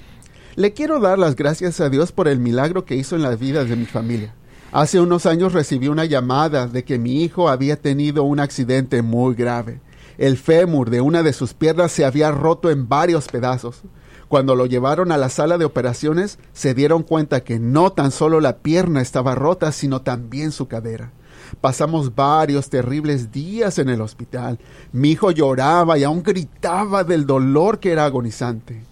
Le 0.57 0.73
quiero 0.73 1.01
dar 1.01 1.19
las 1.19 1.35
gracias 1.35 1.81
a 1.81 1.91
Dios 1.91 2.13
por 2.13 2.29
el 2.29 2.39
milagro 2.39 2.85
que 2.85 2.95
hizo 2.95 3.17
en 3.17 3.23
las 3.23 3.41
vidas 3.41 3.69
de 3.69 3.75
mi 3.75 3.87
familia. 3.87 4.37
Hace 4.71 5.01
unos 5.01 5.27
años 5.27 5.53
recibí 5.53 5.89
una 5.89 6.05
llamada 6.05 6.69
de 6.69 6.85
que 6.85 6.97
mi 6.97 7.25
hijo 7.25 7.49
había 7.49 7.75
tenido 7.75 8.23
un 8.23 8.39
accidente 8.39 9.03
muy 9.03 9.35
grave. 9.35 9.81
El 10.17 10.37
fémur 10.37 10.91
de 10.91 11.01
una 11.01 11.25
de 11.25 11.33
sus 11.33 11.55
piernas 11.55 11.91
se 11.91 12.05
había 12.05 12.31
roto 12.31 12.71
en 12.71 12.89
varios 12.89 13.27
pedazos. 13.27 13.83
Cuando 14.29 14.55
lo 14.55 14.67
llevaron 14.67 15.11
a 15.11 15.19
la 15.19 15.29
sala 15.29 15.59
de 15.59 15.65
operaciones, 15.65 16.39
se 16.53 16.73
dieron 16.73 17.03
cuenta 17.03 17.43
que 17.43 17.59
no 17.59 17.91
tan 17.91 18.13
solo 18.13 18.41
la 18.41 18.59
pierna 18.59 19.03
estaba 19.03 19.35
rota, 19.35 19.73
sino 19.73 20.03
también 20.03 20.53
su 20.53 20.69
cadera. 20.69 21.11
Pasamos 21.61 22.15
varios 22.15 22.71
terribles 22.71 23.33
días 23.33 23.81
en 23.81 23.89
el 23.89 24.01
hospital. 24.01 24.61
Mi 24.93 25.11
hijo 25.11 25.33
lloraba 25.33 25.99
y 25.99 26.05
aún 26.05 26.23
gritaba 26.23 27.03
del 27.03 27.27
dolor 27.27 27.81
que 27.81 27.91
era 27.91 28.05
agonizante. 28.05 28.84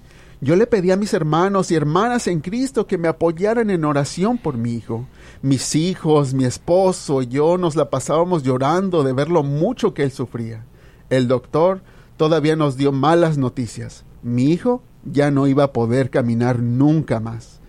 Yo 0.45 0.57
le 0.57 0.67
pedí 0.67 0.91
a 0.91 0.97
mis 0.97 1.15
hermanos 1.15 1.71
y 1.71 1.77
hermanas 1.77 2.27
en 2.27 2.41
Cristo 2.41 2.89
que 2.89 2.99
me 2.99 3.07
apoyaran 3.07 3.71
en 3.71 3.85
oración 3.85 4.39
por 4.39 4.59
mi 4.59 4.75
hijo. 4.75 5.07
Mis 5.41 5.77
hijos, 5.77 6.35
mi 6.35 6.45
esposo 6.45 7.23
y 7.23 7.29
yo 7.29 7.59
nos 7.59 7.77
la 7.77 7.91
pasábamos 7.91 8.43
llorando 8.43 9.05
de 9.05 9.13
ver 9.13 9.31
lo 9.31 9.45
mucho 9.45 9.95
que 9.95 10.03
él 10.03 10.11
sufría. 10.11 10.65
El 11.11 11.29
doctor 11.29 11.83
todavía 12.17 12.57
nos 12.57 12.77
dio 12.77 12.91
malas 12.91 13.39
noticias. 13.39 14.05
Mi 14.25 14.51
hijo 14.51 14.83
ya 15.05 15.31
no 15.31 15.47
iba 15.47 15.63
a 15.63 15.73
poder 15.73 16.11
caminar 16.11 16.59
nunca 16.59 17.21
más. 17.21 17.61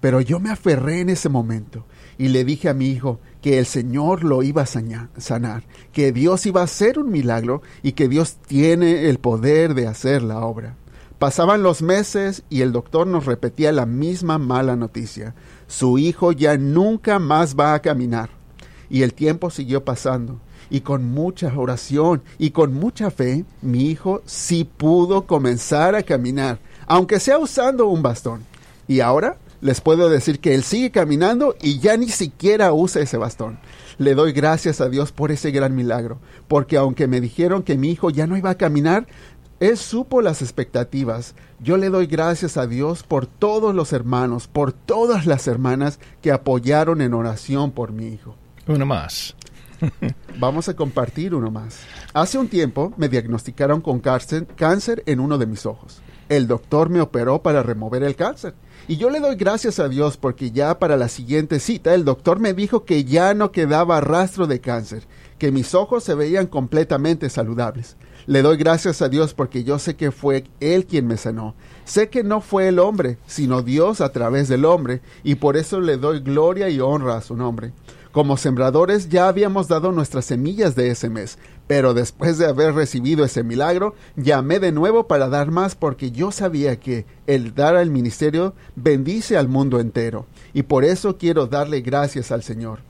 Pero 0.00 0.22
yo 0.22 0.40
me 0.40 0.48
aferré 0.48 1.00
en 1.00 1.10
ese 1.10 1.28
momento 1.28 1.84
y 2.16 2.28
le 2.28 2.46
dije 2.46 2.70
a 2.70 2.74
mi 2.74 2.88
hijo 2.88 3.20
que 3.42 3.58
el 3.58 3.66
Señor 3.66 4.24
lo 4.24 4.42
iba 4.42 4.62
a 4.62 4.66
sanar, 4.66 5.64
que 5.92 6.12
Dios 6.12 6.46
iba 6.46 6.62
a 6.62 6.64
hacer 6.64 6.98
un 6.98 7.10
milagro 7.10 7.60
y 7.82 7.92
que 7.92 8.08
Dios 8.08 8.38
tiene 8.46 9.10
el 9.10 9.18
poder 9.18 9.74
de 9.74 9.86
hacer 9.86 10.22
la 10.22 10.40
obra. 10.40 10.78
Pasaban 11.22 11.62
los 11.62 11.82
meses 11.82 12.42
y 12.50 12.62
el 12.62 12.72
doctor 12.72 13.06
nos 13.06 13.26
repetía 13.26 13.70
la 13.70 13.86
misma 13.86 14.38
mala 14.38 14.74
noticia. 14.74 15.36
Su 15.68 15.96
hijo 15.96 16.32
ya 16.32 16.56
nunca 16.56 17.20
más 17.20 17.54
va 17.54 17.74
a 17.74 17.78
caminar. 17.78 18.30
Y 18.90 19.04
el 19.04 19.14
tiempo 19.14 19.48
siguió 19.48 19.84
pasando. 19.84 20.40
Y 20.68 20.80
con 20.80 21.04
mucha 21.04 21.56
oración 21.56 22.24
y 22.40 22.50
con 22.50 22.74
mucha 22.74 23.12
fe, 23.12 23.44
mi 23.60 23.88
hijo 23.88 24.20
sí 24.26 24.64
pudo 24.64 25.28
comenzar 25.28 25.94
a 25.94 26.02
caminar 26.02 26.58
aunque 26.88 27.20
sea 27.20 27.38
usando 27.38 27.86
un 27.86 28.02
bastón. 28.02 28.44
Y 28.88 28.98
ahora 28.98 29.36
les 29.60 29.80
puedo 29.80 30.10
decir 30.10 30.40
que 30.40 30.56
él 30.56 30.64
sigue 30.64 30.90
caminando 30.90 31.54
y 31.62 31.78
ya 31.78 31.96
ni 31.96 32.08
siquiera 32.08 32.72
usa 32.72 33.00
ese 33.00 33.16
bastón. 33.16 33.60
Le 33.96 34.16
doy 34.16 34.32
gracias 34.32 34.80
a 34.80 34.88
Dios 34.88 35.12
por 35.12 35.30
ese 35.30 35.52
gran 35.52 35.76
milagro, 35.76 36.18
porque 36.48 36.76
aunque 36.76 37.06
me 37.06 37.20
dijeron 37.20 37.62
que 37.62 37.76
mi 37.76 37.90
hijo 37.90 38.10
ya 38.10 38.26
no 38.26 38.36
iba 38.36 38.50
a 38.50 38.56
caminar, 38.56 39.06
él 39.62 39.76
supo 39.76 40.22
las 40.22 40.42
expectativas. 40.42 41.36
Yo 41.60 41.76
le 41.76 41.88
doy 41.88 42.06
gracias 42.06 42.56
a 42.56 42.66
Dios 42.66 43.04
por 43.04 43.26
todos 43.26 43.72
los 43.72 43.92
hermanos, 43.92 44.48
por 44.48 44.72
todas 44.72 45.24
las 45.24 45.46
hermanas 45.46 46.00
que 46.20 46.32
apoyaron 46.32 47.00
en 47.00 47.14
oración 47.14 47.70
por 47.70 47.92
mi 47.92 48.08
hijo. 48.08 48.34
Uno 48.66 48.84
más. 48.86 49.36
Vamos 50.40 50.68
a 50.68 50.74
compartir 50.74 51.32
uno 51.32 51.52
más. 51.52 51.78
Hace 52.12 52.38
un 52.38 52.48
tiempo 52.48 52.92
me 52.96 53.08
diagnosticaron 53.08 53.80
con 53.80 54.00
cáncer, 54.00 54.48
cáncer 54.56 55.04
en 55.06 55.20
uno 55.20 55.38
de 55.38 55.46
mis 55.46 55.64
ojos. 55.64 56.02
El 56.28 56.48
doctor 56.48 56.88
me 56.88 57.00
operó 57.00 57.40
para 57.40 57.62
remover 57.62 58.02
el 58.02 58.16
cáncer. 58.16 58.54
Y 58.88 58.96
yo 58.96 59.10
le 59.10 59.20
doy 59.20 59.36
gracias 59.36 59.78
a 59.78 59.88
Dios 59.88 60.16
porque 60.16 60.50
ya 60.50 60.80
para 60.80 60.96
la 60.96 61.08
siguiente 61.08 61.60
cita 61.60 61.94
el 61.94 62.04
doctor 62.04 62.40
me 62.40 62.52
dijo 62.52 62.84
que 62.84 63.04
ya 63.04 63.32
no 63.32 63.52
quedaba 63.52 64.00
rastro 64.00 64.48
de 64.48 64.60
cáncer, 64.60 65.04
que 65.38 65.52
mis 65.52 65.72
ojos 65.76 66.02
se 66.02 66.16
veían 66.16 66.48
completamente 66.48 67.30
saludables. 67.30 67.96
Le 68.26 68.42
doy 68.42 68.56
gracias 68.56 69.02
a 69.02 69.08
Dios 69.08 69.34
porque 69.34 69.64
yo 69.64 69.78
sé 69.78 69.96
que 69.96 70.12
fue 70.12 70.44
Él 70.60 70.86
quien 70.86 71.08
me 71.08 71.16
sanó. 71.16 71.54
Sé 71.84 72.08
que 72.08 72.22
no 72.22 72.40
fue 72.40 72.68
el 72.68 72.78
hombre, 72.78 73.18
sino 73.26 73.62
Dios 73.62 74.00
a 74.00 74.12
través 74.12 74.46
del 74.46 74.64
hombre, 74.64 75.00
y 75.24 75.34
por 75.34 75.56
eso 75.56 75.80
le 75.80 75.96
doy 75.96 76.20
gloria 76.20 76.68
y 76.68 76.78
honra 76.80 77.16
a 77.16 77.20
su 77.20 77.36
nombre. 77.36 77.72
Como 78.12 78.36
sembradores 78.36 79.08
ya 79.08 79.26
habíamos 79.26 79.68
dado 79.68 79.90
nuestras 79.90 80.26
semillas 80.26 80.76
de 80.76 80.90
ese 80.90 81.08
mes, 81.08 81.38
pero 81.66 81.94
después 81.94 82.38
de 82.38 82.46
haber 82.46 82.74
recibido 82.74 83.24
ese 83.24 83.42
milagro, 83.42 83.94
llamé 84.16 84.60
de 84.60 84.70
nuevo 84.70 85.08
para 85.08 85.28
dar 85.28 85.50
más 85.50 85.74
porque 85.74 86.10
yo 86.12 86.30
sabía 86.30 86.78
que 86.78 87.06
el 87.26 87.54
dar 87.54 87.74
al 87.74 87.90
ministerio 87.90 88.54
bendice 88.76 89.36
al 89.36 89.48
mundo 89.48 89.80
entero, 89.80 90.26
y 90.52 90.62
por 90.62 90.84
eso 90.84 91.16
quiero 91.16 91.46
darle 91.46 91.80
gracias 91.80 92.30
al 92.30 92.42
Señor. 92.42 92.80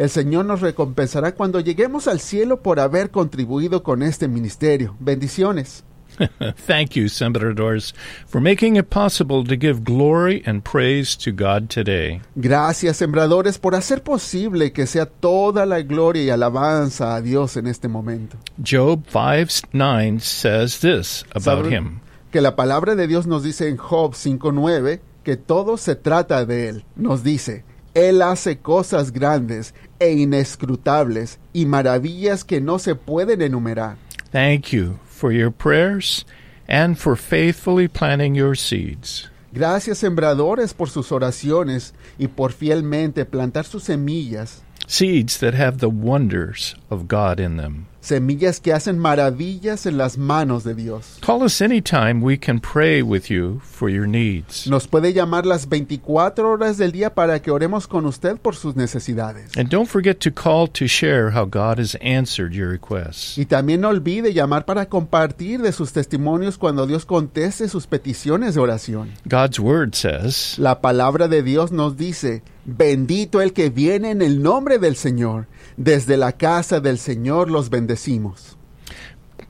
El 0.00 0.08
Señor 0.08 0.46
nos 0.46 0.62
recompensará 0.62 1.34
cuando 1.34 1.60
lleguemos 1.60 2.08
al 2.08 2.20
cielo 2.20 2.62
por 2.62 2.80
haber 2.80 3.10
contribuido 3.10 3.82
con 3.82 4.02
este 4.02 4.28
ministerio. 4.28 4.96
Bendiciones. 4.98 5.84
Thank 6.66 6.92
you, 6.94 7.10
Sembradores, 7.10 7.92
for 8.26 8.40
making 8.40 8.76
it 8.76 8.88
possible 8.88 9.44
to 9.44 9.56
give 9.58 9.84
glory 9.84 10.42
and 10.46 10.64
praise 10.64 11.14
to 11.18 11.30
God 11.30 11.68
today. 11.68 12.22
Gracias, 12.34 12.96
sembradores, 12.96 13.58
por 13.58 13.74
hacer 13.74 14.02
posible 14.02 14.72
que 14.72 14.86
sea 14.86 15.04
toda 15.04 15.66
la 15.66 15.82
gloria 15.82 16.22
y 16.22 16.30
alabanza 16.30 17.14
a 17.14 17.20
Dios 17.20 17.58
en 17.58 17.66
este 17.66 17.86
momento. 17.86 18.38
Job 18.56 19.04
5 19.06 19.68
9 19.74 20.18
says 20.20 20.78
this 20.78 21.26
about 21.34 21.66
¿Saben 21.66 21.72
him 21.72 22.00
Que 22.32 22.40
la 22.40 22.56
palabra 22.56 22.94
de 22.94 23.06
Dios 23.06 23.26
nos 23.26 23.42
dice 23.42 23.68
en 23.68 23.76
Job 23.76 24.14
5.9 24.14 25.00
que 25.24 25.36
todo 25.36 25.76
se 25.76 25.94
trata 25.94 26.46
de 26.46 26.70
Él. 26.70 26.84
Nos 26.96 27.22
dice, 27.22 27.64
Él 27.94 28.22
hace 28.22 28.58
cosas 28.58 29.12
grandes 29.12 29.74
e 29.98 30.12
inescrutables 30.12 31.38
y 31.52 31.66
maravillas 31.66 32.44
que 32.44 32.60
no 32.60 32.78
se 32.78 32.94
pueden 32.94 33.42
enumerar. 33.42 33.96
Thank 34.32 34.72
you 34.72 34.98
for 35.06 35.32
your 35.32 35.50
prayers 35.50 36.24
and 36.68 36.96
for 36.96 37.16
faithfully 37.16 37.88
planting 37.88 38.34
your 38.34 38.56
seeds. 38.56 39.30
Gracias, 39.52 39.98
sembradores, 39.98 40.72
por 40.72 40.88
sus 40.88 41.10
oraciones 41.10 41.94
y 42.18 42.28
por 42.28 42.52
fielmente 42.52 43.24
plantar 43.24 43.64
sus 43.64 43.82
semillas, 43.84 44.62
Seeds 44.86 45.38
that 45.38 45.54
have 45.54 45.78
the 45.78 45.88
wonders 45.88 46.74
of 46.90 47.06
God 47.06 47.38
in 47.38 47.56
them. 47.56 47.86
Semillas 48.00 48.60
que 48.60 48.72
hacen 48.72 48.98
maravillas 48.98 49.86
en 49.86 49.98
las 49.98 50.18
manos 50.18 50.64
de 50.64 50.74
Dios. 50.74 51.18
Call 51.24 51.42
us 51.42 51.60
anytime 51.60 52.22
we 52.22 52.38
can 52.38 52.60
pray 52.60 53.02
with 53.02 53.30
you 53.30 53.60
for 53.62 53.88
your 53.88 54.06
needs. 54.06 54.66
Nos 54.66 54.88
puede 54.88 55.12
llamar 55.12 55.46
las 55.46 55.68
24 55.68 56.48
horas 56.48 56.78
del 56.78 56.92
día 56.92 57.14
para 57.14 57.40
que 57.40 57.50
oremos 57.50 57.86
con 57.86 58.06
usted 58.06 58.36
por 58.36 58.56
sus 58.56 58.76
necesidades. 58.76 59.56
And 59.56 59.68
don't 59.68 59.88
forget 59.88 60.18
to 60.20 60.30
call 60.30 60.68
to 60.68 60.86
share 60.86 61.30
how 61.30 61.44
God 61.44 61.78
has 61.78 61.96
answered 62.00 62.52
your 62.52 62.70
requests. 62.70 63.38
Y 63.38 63.46
también 63.46 63.82
no 63.82 63.88
olvide 63.88 64.32
llamar 64.32 64.64
para 64.64 64.86
compartir 64.86 65.60
de 65.60 65.72
sus 65.72 65.92
testimonios 65.92 66.58
cuando 66.58 66.86
Dios 66.86 67.04
conteste 67.04 67.68
sus 67.68 67.86
peticiones 67.86 68.54
de 68.54 68.60
oración. 68.60 69.10
God's 69.24 69.58
word 69.58 69.94
says, 69.94 70.58
La 70.58 70.80
palabra 70.80 71.28
de 71.28 71.42
Dios 71.42 71.72
nos 71.72 71.96
dice, 71.96 72.42
bendito 72.64 73.40
el 73.40 73.52
que 73.52 73.70
viene 73.70 74.10
en 74.10 74.22
el 74.22 74.42
nombre 74.42 74.78
del 74.78 74.96
Señor. 74.96 75.46
Desde 75.82 76.18
la 76.18 76.32
casa 76.32 76.78
del 76.78 76.98
Señor 76.98 77.50
los 77.50 77.70
bendecimos. 77.70 78.58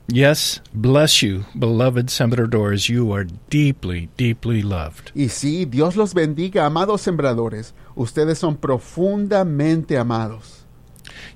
Yes, 0.07 0.61
bless 0.73 1.21
you, 1.21 1.43
beloved 1.53 2.09
sembradores. 2.09 2.87
You 2.87 3.13
are 3.13 3.27
deeply, 3.49 4.09
deeply 4.15 4.61
loved. 4.61 5.11
Y 5.13 5.27
sí, 5.27 5.65
Dios 5.65 5.97
los 5.97 6.13
bendiga, 6.13 6.65
amados 6.65 7.01
sembradores. 7.01 7.73
Ustedes 7.95 8.39
son 8.39 8.55
profundamente 8.55 9.97
amados. 9.97 10.65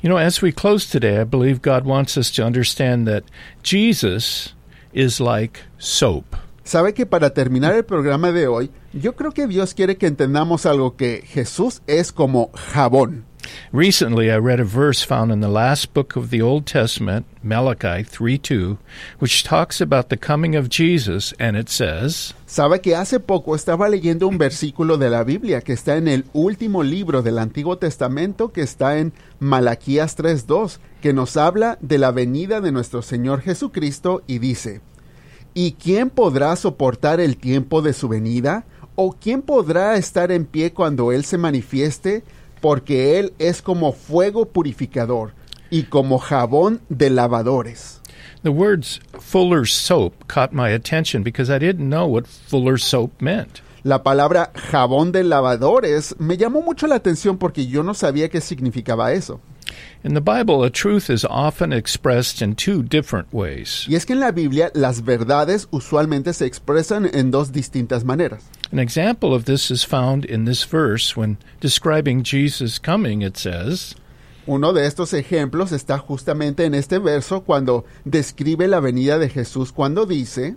You 0.01 0.07
know, 0.07 0.17
as 0.17 0.41
we 0.41 0.53
close 0.53 0.89
today, 0.89 1.19
I 1.19 1.25
believe 1.25 1.61
God 1.61 1.85
wants 1.85 2.15
us 2.15 2.31
to 2.31 2.45
understand 2.45 3.05
that 3.05 3.25
Jesus 3.63 4.55
is 4.93 5.19
like 5.19 5.59
soap. 5.77 6.37
Sabe 6.63 6.93
que 6.93 7.05
para 7.05 7.33
terminar 7.33 7.75
el 7.75 7.83
programa 7.83 8.31
de 8.31 8.47
hoy, 8.47 8.71
yo 8.93 9.13
creo 9.17 9.33
que 9.33 9.45
Dios 9.47 9.73
quiere 9.73 9.97
que 9.97 10.07
entendamos 10.07 10.65
algo 10.65 10.95
que 10.95 11.21
Jesús 11.27 11.81
es 11.85 12.13
como 12.13 12.49
jabón. 12.53 13.25
Recently, 13.71 14.31
I 14.31 14.37
read 14.37 14.59
a 14.59 14.63
verse 14.63 15.03
found 15.03 15.31
in 15.31 15.41
the 15.41 15.49
last 15.49 15.93
book 15.93 16.15
of 16.15 16.29
the 16.29 16.41
Old 16.41 16.65
Testament, 16.65 17.25
Malachi 17.43 18.03
3 18.03 18.37
2, 18.37 18.77
which 19.19 19.43
talks 19.43 19.81
about 19.81 20.09
the 20.09 20.17
coming 20.17 20.55
of 20.55 20.69
Jesus, 20.69 21.33
and 21.39 21.57
it 21.57 21.69
says, 21.69 22.33
Sabe 22.45 22.81
que 22.81 22.95
hace 22.95 23.19
poco 23.19 23.55
estaba 23.55 23.89
leyendo 23.89 24.27
un 24.27 24.37
versículo 24.37 24.97
de 24.97 25.09
la 25.09 25.23
Biblia 25.23 25.61
que 25.61 25.73
está 25.73 25.97
en 25.97 26.07
el 26.07 26.25
último 26.33 26.83
libro 26.83 27.21
del 27.21 27.37
Antiguo 27.37 27.77
Testamento 27.77 28.51
que 28.51 28.61
está 28.61 28.97
en 28.97 29.13
Malaquías 29.39 30.17
3.2, 30.17 30.79
que 31.01 31.13
nos 31.13 31.37
habla 31.37 31.77
de 31.81 31.97
la 31.97 32.11
venida 32.11 32.61
de 32.61 32.71
nuestro 32.71 33.01
Señor 33.01 33.41
Jesucristo 33.41 34.23
y 34.27 34.39
dice, 34.39 34.81
¿Y 35.53 35.73
quién 35.73 36.09
podrá 36.09 36.55
soportar 36.55 37.19
el 37.19 37.37
tiempo 37.37 37.81
de 37.81 37.93
su 37.93 38.07
venida? 38.07 38.65
¿O 38.95 39.11
quién 39.11 39.41
podrá 39.41 39.95
estar 39.95 40.31
en 40.31 40.45
pie 40.45 40.73
cuando 40.73 41.11
Él 41.11 41.25
se 41.25 41.37
manifieste? 41.37 42.23
Porque 42.65 43.19
Él 43.19 43.33
es 43.37 43.61
como 43.61 43.91
fuego 43.91 44.47
purificador 44.47 45.33
y 45.69 45.83
como 45.83 46.17
jabón 46.17 46.81
de 46.89 47.11
lavadores. 47.11 48.01
The 48.41 48.49
words 48.49 48.99
Fuller's 49.19 49.71
soap 49.71 50.25
caught 50.25 50.51
my 50.51 50.73
attention 50.73 51.21
because 51.21 51.55
I 51.55 51.59
didn't 51.59 51.89
know 51.91 52.07
what 52.07 52.25
Fuller's 52.25 52.83
soap 52.83 53.21
meant. 53.21 53.61
La 53.83 54.01
palabra 54.01 54.51
jabón 54.55 55.11
de 55.11 55.23
lavadores 55.23 56.15
me 56.17 56.37
llamó 56.37 56.63
mucho 56.63 56.87
la 56.87 56.95
atención 56.95 57.37
porque 57.37 57.67
yo 57.67 57.83
no 57.83 57.93
sabía 57.93 58.29
qué 58.29 58.41
significaba 58.41 59.13
eso. 59.13 59.39
In 60.03 60.15
the 60.15 60.19
Bible, 60.19 60.63
a 60.63 60.71
truth 60.71 61.07
is 61.07 61.23
often 61.23 61.71
expressed 61.71 62.41
in 62.41 62.55
two 62.55 62.81
different 62.81 63.27
ways. 63.31 63.85
Y 63.87 63.93
es 63.93 64.07
que 64.07 64.13
en 64.13 64.21
la 64.21 64.31
Biblia 64.31 64.71
las 64.73 65.03
verdades 65.03 65.67
usualmente 65.69 66.33
se 66.33 66.47
expresan 66.47 67.11
en 67.13 67.29
dos 67.29 67.51
distintas 67.51 68.03
maneras. 68.03 68.43
An 68.71 68.79
example 68.79 69.33
of 69.33 69.45
this 69.45 69.69
is 69.69 69.83
found 69.83 70.25
in 70.25 70.45
this 70.45 70.63
verse 70.63 71.15
when 71.15 71.37
describing 71.59 72.23
Jesus' 72.23 72.79
coming. 72.79 73.21
It 73.21 73.37
says, 73.37 73.95
Uno 74.47 74.73
de 74.73 74.85
estos 74.85 75.13
ejemplos 75.13 75.71
está 75.71 75.97
justamente 75.99 76.65
en 76.65 76.73
este 76.75 76.99
verso 76.99 77.41
cuando 77.41 77.85
describe 78.05 78.67
la 78.67 78.79
venida 78.79 79.17
de 79.19 79.29
Jesús 79.29 79.71
cuando 79.71 80.05
dice, 80.05 80.55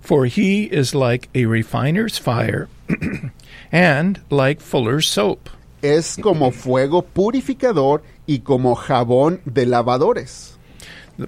For 0.00 0.26
he 0.26 0.64
is 0.64 0.94
like 0.94 1.28
a 1.34 1.46
refiner's 1.46 2.18
fire 2.18 2.68
and 3.72 4.20
like 4.30 4.60
fuller's 4.60 5.08
soap. 5.08 5.48
es 5.82 6.16
como 6.16 6.50
fuego 6.50 7.02
purificador 7.02 8.02
y 8.26 8.38
como 8.38 8.74
jabón 8.74 9.40
de 9.44 9.66
lavadores. 9.66 10.56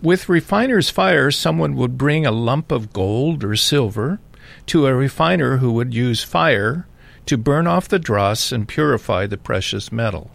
With 0.02 0.28
refiner's 0.28 0.90
fire, 0.90 1.30
someone 1.30 1.76
would 1.76 1.96
bring 1.96 2.26
a 2.26 2.32
lump 2.32 2.72
of 2.72 2.92
gold 2.92 3.44
or 3.44 3.54
silver 3.54 4.18
to 4.66 4.86
a 4.86 4.94
refiner 4.94 5.58
who 5.58 5.72
would 5.72 5.94
use 5.94 6.22
fire 6.22 6.86
to 7.26 7.36
burn 7.36 7.66
off 7.66 7.88
the 7.88 7.98
dross 7.98 8.52
and 8.52 8.68
purify 8.68 9.26
the 9.26 9.36
precious 9.36 9.90
metal. 9.90 10.30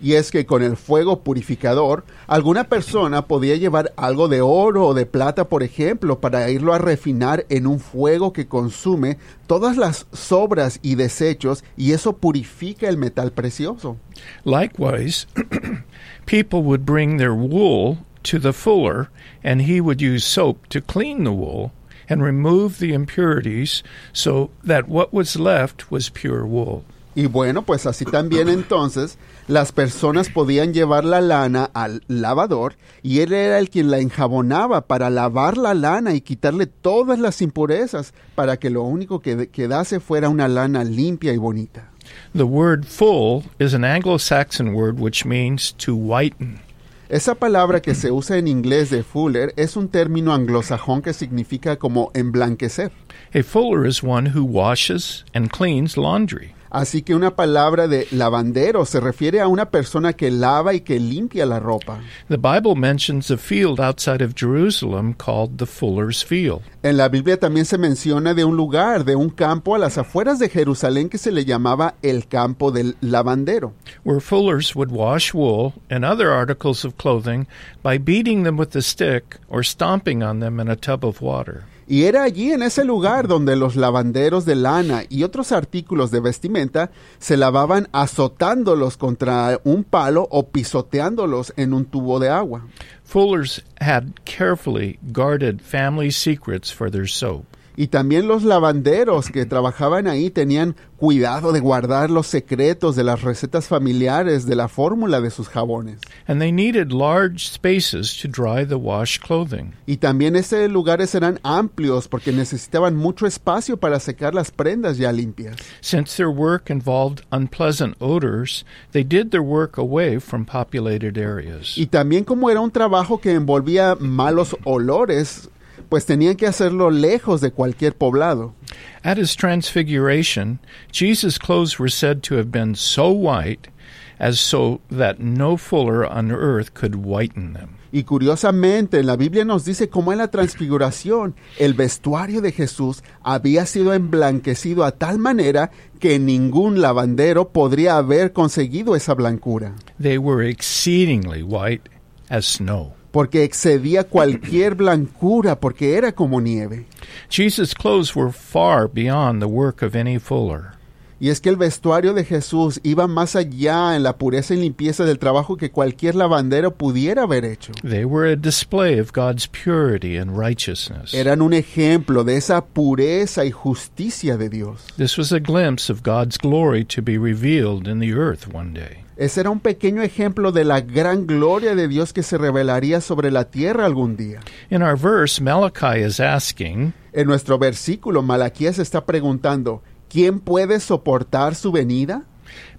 Y 0.00 0.12
es 0.12 0.30
que 0.30 0.44
con 0.44 0.62
el 0.62 0.76
fuego 0.76 1.20
purificador, 1.20 2.04
alguna 2.26 2.64
persona 2.64 3.26
podía 3.26 3.56
llevar 3.56 3.94
algo 3.96 4.28
de 4.28 4.42
oro 4.42 4.88
o 4.88 4.94
de 4.94 5.06
plata, 5.06 5.48
por 5.48 5.62
ejemplo, 5.62 6.20
para 6.20 6.50
irlo 6.50 6.74
a 6.74 6.78
refinar 6.78 7.46
en 7.48 7.66
un 7.66 7.80
fuego 7.80 8.32
que 8.32 8.46
consume 8.46 9.16
todas 9.46 9.78
las 9.78 10.06
sobras 10.12 10.80
y 10.82 10.96
desechos 10.96 11.64
y 11.78 11.92
eso 11.92 12.18
purifica 12.18 12.88
el 12.88 12.98
metal 12.98 13.32
precioso. 13.32 13.96
Likewise, 14.44 15.26
people 16.26 16.62
would 16.62 16.84
bring 16.84 17.16
their 17.16 17.34
wool 17.34 17.98
to 18.22 18.38
the 18.38 18.52
fuller, 18.52 19.08
and 19.42 19.62
he 19.62 19.80
would 19.80 20.02
use 20.02 20.24
soap 20.24 20.66
to 20.68 20.80
clean 20.80 21.24
the 21.24 21.32
wool 21.32 21.72
and 22.08 22.22
remove 22.22 22.78
the 22.78 22.92
impurities 22.92 23.82
so 24.12 24.50
that 24.64 24.88
what 24.88 25.12
was 25.12 25.36
left 25.36 25.90
was 25.90 26.10
pure 26.10 26.44
wool. 26.44 26.84
Y 27.16 27.28
bueno, 27.28 27.62
pues 27.62 27.86
así 27.86 28.04
también 28.04 28.50
entonces 28.50 29.16
las 29.48 29.72
personas 29.72 30.28
podían 30.28 30.74
llevar 30.74 31.06
la 31.06 31.22
lana 31.22 31.70
al 31.72 32.02
lavador 32.08 32.74
y 33.02 33.20
él 33.20 33.32
era 33.32 33.58
el 33.58 33.70
quien 33.70 33.90
la 33.90 34.00
enjabonaba 34.00 34.82
para 34.82 35.08
lavar 35.08 35.56
la 35.56 35.72
lana 35.72 36.12
y 36.12 36.20
quitarle 36.20 36.66
todas 36.66 37.18
las 37.18 37.40
impurezas 37.40 38.12
para 38.34 38.58
que 38.58 38.68
lo 38.68 38.82
único 38.82 39.20
que 39.20 39.48
quedase 39.48 39.98
fuera 39.98 40.28
una 40.28 40.46
lana 40.46 40.84
limpia 40.84 41.32
y 41.32 41.38
bonita. 41.38 41.90
The 42.34 42.44
word 42.44 42.84
full 42.84 43.44
is 43.58 43.72
an 43.72 43.84
Anglo 43.84 44.18
Saxon 44.18 44.74
word 44.74 45.00
which 45.00 45.24
means 45.24 45.72
to 45.78 45.96
whiten. 45.96 46.65
Esa 47.08 47.36
palabra 47.36 47.80
que 47.80 47.94
se 47.94 48.10
usa 48.10 48.36
en 48.36 48.48
inglés 48.48 48.90
de 48.90 49.04
fuller 49.04 49.54
es 49.56 49.76
un 49.76 49.88
término 49.88 50.34
anglosajón 50.34 51.02
que 51.02 51.12
significa 51.12 51.76
como 51.76 52.10
emblanquecer. 52.14 52.90
A 53.32 53.44
fuller 53.44 53.86
is 53.86 54.02
one 54.02 54.30
who 54.34 54.42
washes 54.42 55.24
and 55.32 55.48
cleans 55.52 55.96
laundry. 55.96 56.55
Así 56.76 57.00
que 57.00 57.14
una 57.14 57.34
palabra 57.34 57.88
de 57.88 58.06
lavandero 58.10 58.84
se 58.84 59.00
refiere 59.00 59.40
a 59.40 59.48
una 59.48 59.70
persona 59.70 60.12
que 60.12 60.30
lava 60.30 60.74
y 60.74 60.82
que 60.82 61.00
limpia 61.00 61.46
la 61.46 61.58
ropa. 61.58 62.00
The 62.28 62.36
Bible 62.36 62.74
mentions 62.74 63.30
a 63.30 63.38
field 63.38 63.80
outside 63.80 64.22
of 64.22 64.34
Jerusalem 64.34 65.14
called 65.14 65.56
the 65.56 65.64
Fuller's 65.64 66.22
Field. 66.22 66.60
En 66.82 66.98
la 66.98 67.08
Biblia 67.08 67.38
también 67.40 67.64
se 67.64 67.78
menciona 67.78 68.34
de 68.34 68.44
un 68.44 68.58
lugar, 68.58 69.06
de 69.06 69.16
un 69.16 69.30
campo 69.30 69.74
a 69.74 69.78
las 69.78 69.96
afueras 69.96 70.38
de 70.38 70.50
Jerusalén 70.50 71.08
que 71.08 71.16
se 71.16 71.32
le 71.32 71.46
llamaba 71.46 71.94
el 72.02 72.28
campo 72.28 72.70
del 72.70 72.96
lavandero. 73.00 73.72
Where 74.04 74.20
fullers 74.20 74.76
would 74.76 74.90
wash 74.90 75.32
wool 75.32 75.72
and 75.88 76.04
other 76.04 76.30
articles 76.30 76.84
of 76.84 76.98
clothing 76.98 77.46
by 77.82 77.96
beating 77.96 78.42
them 78.42 78.58
with 78.58 78.76
a 78.76 78.82
stick 78.82 79.38
or 79.48 79.64
stomping 79.64 80.22
on 80.22 80.40
them 80.40 80.60
in 80.60 80.68
a 80.68 80.76
tub 80.76 81.06
of 81.06 81.22
water. 81.22 81.64
Y 81.88 82.04
era 82.04 82.24
allí 82.24 82.52
en 82.52 82.62
ese 82.62 82.84
lugar 82.84 83.28
donde 83.28 83.54
los 83.54 83.76
lavanderos 83.76 84.44
de 84.44 84.56
lana 84.56 85.04
y 85.08 85.22
otros 85.22 85.52
artículos 85.52 86.10
de 86.10 86.20
vestimenta 86.20 86.90
se 87.18 87.36
lavaban 87.36 87.88
azotándolos 87.92 88.96
contra 88.96 89.60
un 89.62 89.84
palo 89.84 90.26
o 90.30 90.48
pisoteándolos 90.48 91.52
en 91.56 91.72
un 91.72 91.84
tubo 91.84 92.18
de 92.18 92.28
agua. 92.28 92.66
Fullers 93.04 93.62
had 93.80 94.24
carefully 94.24 94.98
guarded 95.12 95.60
family 95.60 96.10
secrets 96.10 96.72
for 96.72 96.90
their 96.90 97.06
soap. 97.06 97.55
Y 97.76 97.88
también 97.88 98.26
los 98.26 98.42
lavanderos 98.42 99.30
que 99.30 99.46
trabajaban 99.46 100.06
ahí 100.06 100.30
tenían 100.30 100.76
cuidado 100.96 101.52
de 101.52 101.60
guardar 101.60 102.10
los 102.10 102.26
secretos 102.26 102.96
de 102.96 103.04
las 103.04 103.22
recetas 103.22 103.68
familiares 103.68 104.46
de 104.46 104.56
la 104.56 104.68
fórmula 104.68 105.20
de 105.20 105.30
sus 105.30 105.48
jabones. 105.48 106.00
And 106.26 106.40
they 106.40 106.50
needed 106.50 106.90
large 106.90 107.50
spaces 107.50 108.16
to 108.22 108.28
dry 108.28 108.64
the 108.66 108.76
washed 108.76 109.22
clothing. 109.22 109.74
Y 109.86 109.98
también 109.98 110.36
esos 110.36 110.70
lugares 110.70 111.14
eran 111.14 111.38
amplios 111.42 112.08
porque 112.08 112.32
necesitaban 112.32 112.96
mucho 112.96 113.26
espacio 113.26 113.76
para 113.76 114.00
secar 114.00 114.34
las 114.34 114.50
prendas 114.50 114.96
ya 114.96 115.12
limpias. 115.12 115.56
Since 115.80 116.16
their 116.16 116.30
work 116.30 116.70
involved 116.70 117.22
unpleasant 117.30 117.96
odors, 118.00 118.64
they 118.92 119.04
did 119.04 119.30
their 119.30 119.42
work 119.42 119.78
away 119.78 120.18
from 120.18 120.44
populated 120.44 121.18
areas. 121.18 121.76
Y 121.76 121.86
también 121.86 122.24
como 122.24 122.50
era 122.50 122.60
un 122.60 122.70
trabajo 122.70 123.20
que 123.20 123.32
envolvía 123.32 123.96
malos 124.00 124.56
olores, 124.64 125.50
pues 125.88 126.06
tenían 126.06 126.36
que 126.36 126.46
hacerlo 126.46 126.90
lejos 126.90 127.40
de 127.40 127.50
cualquier 127.50 127.94
poblado. 127.94 128.54
At 129.02 129.18
his 129.18 129.36
transfiguration, 129.36 130.58
Jesus' 130.92 131.38
clothes 131.38 131.78
were 131.78 131.90
said 131.90 132.22
to 132.22 132.36
have 132.36 132.50
been 132.50 132.74
so 132.74 133.10
white 133.10 133.70
as 134.18 134.38
so 134.38 134.80
that 134.90 135.18
no 135.18 135.56
fuller 135.56 136.04
on 136.04 136.32
earth 136.32 136.72
could 136.74 136.96
whiten 137.04 137.52
them. 137.52 137.76
Y 137.92 138.02
curiosamente, 138.02 138.98
en 138.98 139.06
la 139.06 139.16
Biblia 139.16 139.44
nos 139.44 139.64
dice 139.64 139.88
cómo 139.88 140.12
en 140.12 140.18
la 140.18 140.28
transfiguración 140.28 141.34
el 141.58 141.74
vestuario 141.74 142.40
de 142.40 142.52
Jesús 142.52 143.02
había 143.22 143.64
sido 143.64 143.94
emblanquecido 143.94 144.84
a 144.84 144.92
tal 144.92 145.18
manera 145.18 145.70
que 146.00 146.18
ningún 146.18 146.82
lavandero 146.82 147.48
podría 147.48 147.96
haber 147.96 148.32
conseguido 148.32 148.96
esa 148.96 149.14
blancura. 149.14 149.74
They 150.00 150.18
were 150.18 150.46
exceedingly 150.46 151.42
white 151.42 151.88
as 152.28 152.44
snow. 152.44 152.95
Porque 153.16 153.44
excedía 153.44 154.04
cualquier 154.04 154.74
blancura, 154.74 155.58
porque 155.58 155.96
era 155.96 156.12
como 156.12 156.38
nieve. 156.38 156.84
Jesus' 157.30 157.72
clothes 157.72 158.14
were 158.14 158.30
far 158.30 158.86
beyond 158.92 159.40
the 159.40 159.48
work 159.48 159.82
of 159.82 159.96
any 159.96 160.18
fuller. 160.18 160.72
Y 161.18 161.30
es 161.30 161.40
que 161.40 161.48
el 161.48 161.56
vestuario 161.56 162.12
de 162.12 162.24
Jesús 162.24 162.78
iba 162.82 163.06
más 163.06 163.34
allá 163.34 163.96
en 163.96 164.02
la 164.02 164.18
pureza 164.18 164.52
y 164.52 164.58
limpieza 164.58 165.06
del 165.06 165.18
trabajo 165.18 165.56
que 165.56 165.70
cualquier 165.70 166.14
lavandero 166.14 166.74
pudiera 166.74 167.22
haber 167.22 167.46
hecho. 167.46 167.72
They 167.82 168.04
were 168.04 168.30
a 168.30 168.36
display 168.36 169.00
of 169.00 169.12
God's 169.14 169.48
purity 169.48 170.18
and 170.18 170.38
righteousness. 170.38 171.14
Eran 171.14 171.40
un 171.40 171.54
ejemplo 171.54 172.22
de 172.22 172.36
esa 172.36 172.66
pureza 172.66 173.46
y 173.46 173.50
justicia 173.50 174.36
de 174.36 174.50
Dios. 174.50 174.88
This 174.98 175.16
was 175.16 175.32
a 175.32 175.40
glimpse 175.40 175.90
of 175.90 176.02
God's 176.02 176.36
glory 176.36 176.84
to 176.84 177.00
be 177.00 177.16
revealed 177.16 177.88
in 177.88 177.98
the 177.98 178.12
earth 178.12 178.46
one 178.54 178.74
day. 178.74 179.05
Ese 179.16 179.40
era 179.40 179.48
un 179.48 179.60
pequeño 179.60 180.02
ejemplo 180.02 180.52
de 180.52 180.64
la 180.64 180.82
gran 180.82 181.26
gloria 181.26 181.74
de 181.74 181.88
Dios 181.88 182.12
que 182.12 182.22
se 182.22 182.36
revelaría 182.36 183.00
sobre 183.00 183.30
la 183.30 183.46
tierra 183.46 183.86
algún 183.86 184.14
día. 184.14 184.40
In 184.68 184.82
our 184.82 184.94
verse, 184.94 185.42
Malachi 185.42 186.02
is 186.04 186.20
asking, 186.20 186.92
En 187.14 187.26
nuestro 187.26 187.58
versículo, 187.58 188.22
Malaquías 188.22 188.78
está 188.78 189.06
preguntando, 189.06 189.82
¿quién 190.10 190.38
puede 190.38 190.80
soportar 190.80 191.54
su 191.54 191.72
venida? 191.72 192.24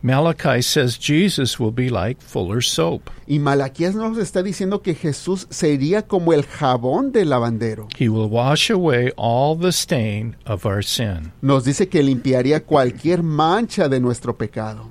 Malachi 0.03 0.61
says 0.61 0.97
Jesus 0.99 1.59
will 1.59 1.71
be 1.71 1.89
like 1.89 2.21
fuller's 2.21 2.69
soap. 2.69 3.09
Y 3.25 3.39
Malaquías 3.39 3.95
nos 3.95 4.19
está 4.19 4.43
diciendo 4.43 4.83
que 4.83 4.93
Jesús 4.93 5.47
sería 5.49 6.03
como 6.03 6.33
el 6.33 6.43
jabón 6.43 7.11
del 7.11 7.31
lavandero. 7.31 7.87
He 7.97 8.09
will 8.09 8.29
wash 8.29 8.69
away 8.69 9.11
all 9.17 9.57
the 9.57 9.71
stain 9.71 10.35
of 10.45 10.67
our 10.67 10.83
sin. 10.83 11.33
Nos 11.41 11.65
dice 11.65 11.89
que 11.89 12.03
limpiaría 12.03 12.63
cualquier 12.63 13.23
mancha 13.23 13.89
de 13.89 13.99
nuestro 13.99 14.37
pecado. 14.37 14.89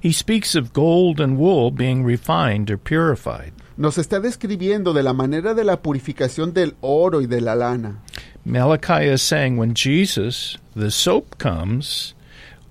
He 0.00 0.12
speaks 0.12 0.54
of 0.54 0.72
gold 0.72 1.20
and 1.20 1.38
wool 1.38 1.70
being 1.70 2.04
refined 2.04 2.70
or 2.70 2.78
purified. 2.78 3.52
Nos 3.76 3.98
está 3.98 4.20
describiendo 4.20 4.92
de 4.92 5.02
la 5.02 5.12
manera 5.12 5.54
de 5.54 5.64
la 5.64 5.82
purificación 5.82 6.52
del 6.52 6.74
oro 6.80 7.20
y 7.20 7.26
de 7.26 7.40
la 7.40 7.54
lana. 7.54 8.02
Malachi 8.44 9.08
is 9.08 9.22
saying 9.22 9.56
when 9.56 9.74
Jesus, 9.74 10.56
the 10.74 10.90
soap, 10.90 11.38
comes, 11.38 12.14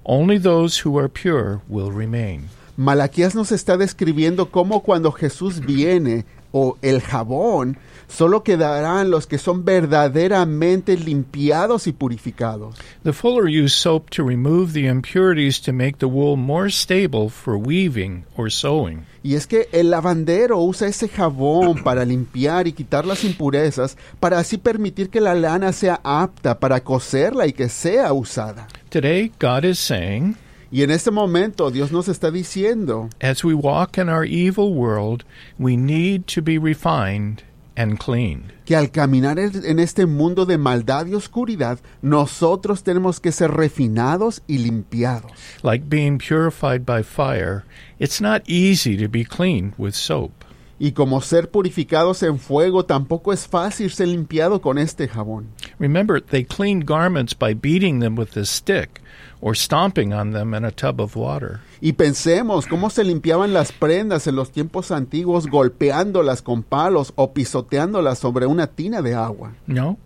only 0.05 0.37
those 0.37 0.79
who 0.79 0.97
are 0.97 1.09
pure 1.09 1.61
will 1.67 1.91
remain. 1.91 2.49
Malaquías 2.77 3.35
nos 3.35 3.51
está 3.51 3.77
describiendo 3.77 4.49
cómo 4.51 4.83
cuando 4.83 5.11
Jesús 5.11 5.59
viene 5.59 6.25
o 6.51 6.77
el 6.81 7.01
jabón, 7.01 7.77
solo 8.07 8.43
quedarán 8.43 9.09
los 9.09 9.27
que 9.27 9.37
son 9.37 9.65
verdaderamente 9.65 10.97
limpiados 10.97 11.87
y 11.87 11.91
purificados. 11.93 12.75
The 13.03 13.13
fuller 13.13 13.47
used 13.47 13.75
soap 13.75 14.09
to 14.11 14.23
remove 14.23 14.73
the 14.73 14.87
impurities 14.87 15.61
to 15.61 15.73
make 15.73 15.97
the 15.99 16.07
wool 16.07 16.37
more 16.37 16.69
stable 16.69 17.29
for 17.29 17.57
weaving 17.57 18.25
or 18.35 18.51
sewing. 18.51 19.05
Y 19.23 19.35
es 19.35 19.45
que 19.45 19.67
el 19.71 19.89
lavandero 19.89 20.59
usa 20.59 20.87
ese 20.87 21.09
jabón 21.09 21.75
para 21.83 22.05
limpiar 22.05 22.67
y 22.67 22.73
quitar 22.73 23.05
las 23.05 23.23
impurezas, 23.23 23.97
para 24.19 24.39
así 24.39 24.57
permitir 24.57 25.09
que 25.09 25.21
la 25.21 25.35
lana 25.35 25.73
sea 25.73 25.99
apta 26.03 26.59
para 26.59 26.81
coserla 26.81 27.47
y 27.47 27.53
que 27.53 27.69
sea 27.69 28.13
usada. 28.13 28.67
Today, 28.89 29.31
God 29.39 29.65
is 29.65 29.79
saying, 29.79 30.37
Y 30.69 30.83
en 30.83 30.91
este 30.91 31.11
momento 31.11 31.71
Dios 31.71 31.93
nos 31.93 32.09
está 32.09 32.29
diciendo, 32.29 33.09
as 33.21 33.43
we 33.43 33.53
walk 33.53 33.97
in 33.97 34.09
our 34.09 34.25
evil 34.25 34.73
world, 34.73 35.23
we 35.57 35.77
need 35.77 36.25
to 36.27 36.41
be 36.41 36.57
refined 36.57 37.41
and 37.77 37.97
cleaned. 37.97 38.51
que 38.65 38.75
al 38.75 38.91
caminar 38.91 39.39
en 39.39 39.63
en 39.63 39.79
este 39.79 40.05
mundo 40.05 40.45
de 40.45 40.57
maldad 40.57 41.05
y 41.05 41.13
oscuridad, 41.13 41.79
nosotros 42.01 42.83
tenemos 42.83 43.19
que 43.19 43.31
ser 43.31 43.51
refinados 43.51 44.41
y 44.47 44.57
limpiados. 44.57 45.31
Like 45.63 45.85
being 45.87 46.17
purified 46.17 46.85
by 46.85 47.03
fire, 47.03 47.63
it's 47.99 48.19
not 48.19 48.41
easy 48.47 48.97
to 48.97 49.07
be 49.07 49.23
cleaned 49.23 49.73
with 49.77 49.93
soap. 49.93 50.31
Y 50.79 50.91
como 50.91 51.21
ser 51.21 51.49
purificados 51.49 52.21
en 52.21 52.37
fuego, 52.37 52.85
tampoco 52.85 53.33
es 53.33 53.47
fácil 53.47 53.89
ser 53.89 54.09
limpiado 54.09 54.61
con 54.61 54.77
este 54.77 55.07
jabón. 55.07 55.47
Remember, 55.79 56.21
they 56.21 56.43
cleaned 56.43 56.85
garments 56.85 57.33
by 57.37 57.55
beating 57.55 57.99
them 57.99 58.17
with 58.17 58.37
a 58.37 58.45
stick 58.45 59.01
or 59.41 59.55
stomping 59.55 60.13
on 60.13 60.31
them 60.31 60.53
in 60.53 60.63
a 60.65 60.71
tub 60.71 60.99
of 60.99 61.15
water. 61.15 61.59
Y 61.81 61.93
pensemos 61.93 62.65
cómo 62.65 62.89
se 62.89 63.03
limpiaban 63.03 63.53
las 63.53 63.71
prendas 63.71 64.25
en 64.27 64.35
los 64.35 64.51
tiempos 64.51 64.91
antiguos 64.91 65.47
golpeándolas 65.47 66.41
con 66.41 66.63
palos 66.63 67.13
o 67.15 67.33
pisoteándolas 67.33 68.17
sobre 68.19 68.45
una 68.47 68.67
tina 68.67 69.01
de 69.01 69.13
agua. 69.13 69.53
No, 69.67 69.97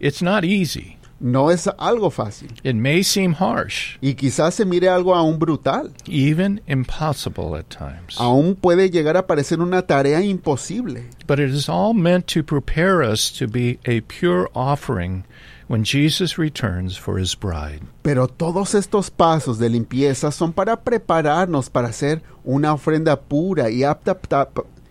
it's 0.00 0.22
not 0.22 0.44
easy. 0.44 0.96
No 1.24 1.52
es 1.52 1.68
algo 1.78 2.10
fácil. 2.10 2.48
It 2.64 2.74
may 2.74 3.04
seem 3.04 3.34
harsh, 3.38 3.96
Y 4.00 4.14
quizás 4.14 4.54
se 4.54 4.64
mire 4.64 4.88
algo 4.88 5.14
aún 5.14 5.38
brutal. 5.38 5.92
even 6.08 6.60
impossible 6.66 7.54
at 7.56 7.68
times. 7.70 8.16
Aún 8.18 8.56
puede 8.56 8.90
llegar 8.90 9.16
a 9.16 9.24
parecer 9.28 9.60
una 9.60 9.82
tarea 9.82 10.20
imposible. 10.20 11.04
But 11.28 11.38
it 11.38 11.50
is 11.50 11.68
all 11.68 11.94
meant 11.94 12.26
to 12.34 12.42
prepare 12.42 13.02
us 13.04 13.30
to 13.38 13.46
be 13.46 13.78
a 13.86 14.00
pure 14.00 14.48
offering 14.52 15.22
when 15.68 15.84
Jesus 15.84 16.38
returns 16.38 16.96
for 16.96 17.18
his 17.18 17.34
bride. 17.34 17.82
Pero 18.02 18.28
todos 18.28 18.74
estos 18.74 19.10
pasos 19.10 19.58
de 19.58 19.68
limpieza 19.68 20.32
son 20.32 20.52
para 20.52 20.82
prepararnos 20.82 21.70
para 21.70 21.88
hacer 21.88 22.22
una 22.44 22.72
ofrenda 22.72 23.20
pura 23.20 23.70
y 23.70 23.84
apta, 23.84 24.18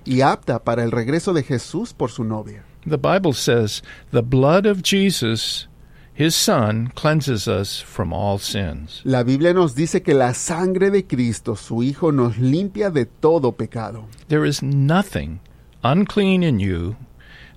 y 0.06 0.22
apta 0.22 0.64
para 0.64 0.84
el 0.84 0.92
regreso 0.92 1.34
de 1.34 1.44
Jesús 1.44 1.94
por 1.94 2.10
su 2.10 2.24
novia. 2.24 2.64
The 2.86 2.98
Bible 2.98 3.34
says 3.34 3.84
the 4.12 4.24
blood 4.24 4.66
of 4.66 4.82
Jesus 4.82 5.68
His 6.14 6.36
Son 6.36 6.92
cleanses 6.94 7.48
us 7.48 7.80
from 7.80 8.14
all 8.14 8.38
sins. 8.38 9.02
La 9.06 9.24
Biblia 9.24 9.54
nos 9.54 9.74
dice 9.74 10.04
que 10.04 10.14
la 10.14 10.34
sangre 10.34 10.92
de 10.92 11.04
Cristo, 11.04 11.56
su 11.56 11.82
Hijo, 11.82 12.12
nos 12.12 12.38
limpia 12.38 12.92
de 12.92 13.06
todo 13.06 13.54
pecado. 13.54 14.06
There 14.28 14.46
is 14.46 14.62
nothing 14.62 15.40
unclean 15.84 16.44
in 16.44 16.60
you 16.60 16.96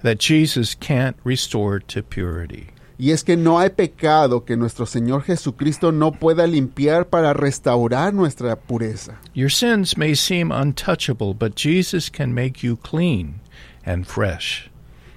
that 0.03 0.19
Jesus 0.19 0.75
can't 0.75 1.17
restore 1.25 1.81
to 1.81 2.03
purity. 2.03 2.69
Y 2.97 3.11
es 3.11 3.25
que 3.25 3.37
no 3.37 3.59
hay 3.59 3.71
pecado 3.71 4.45
que 4.45 4.57
nuestro 4.57 4.87
Señor 4.87 5.23
Jesucristo 5.23 5.91
no 5.91 6.13
pueda 6.13 6.47
limpiar 6.47 7.09
para 7.09 7.33
restaurar 7.33 8.15
nuestra 8.15 8.57
pureza. 8.57 9.21
Your 9.35 9.51
sins 9.51 9.97
may 9.97 10.15
seem 10.15 10.53
untouchable, 10.53 11.35
but 11.35 11.57
Jesus 11.57 12.09
can 12.11 12.33
make 12.33 12.65
you 12.65 12.77
clean 12.77 13.41
and 13.85 14.05
fresh. 14.05 14.71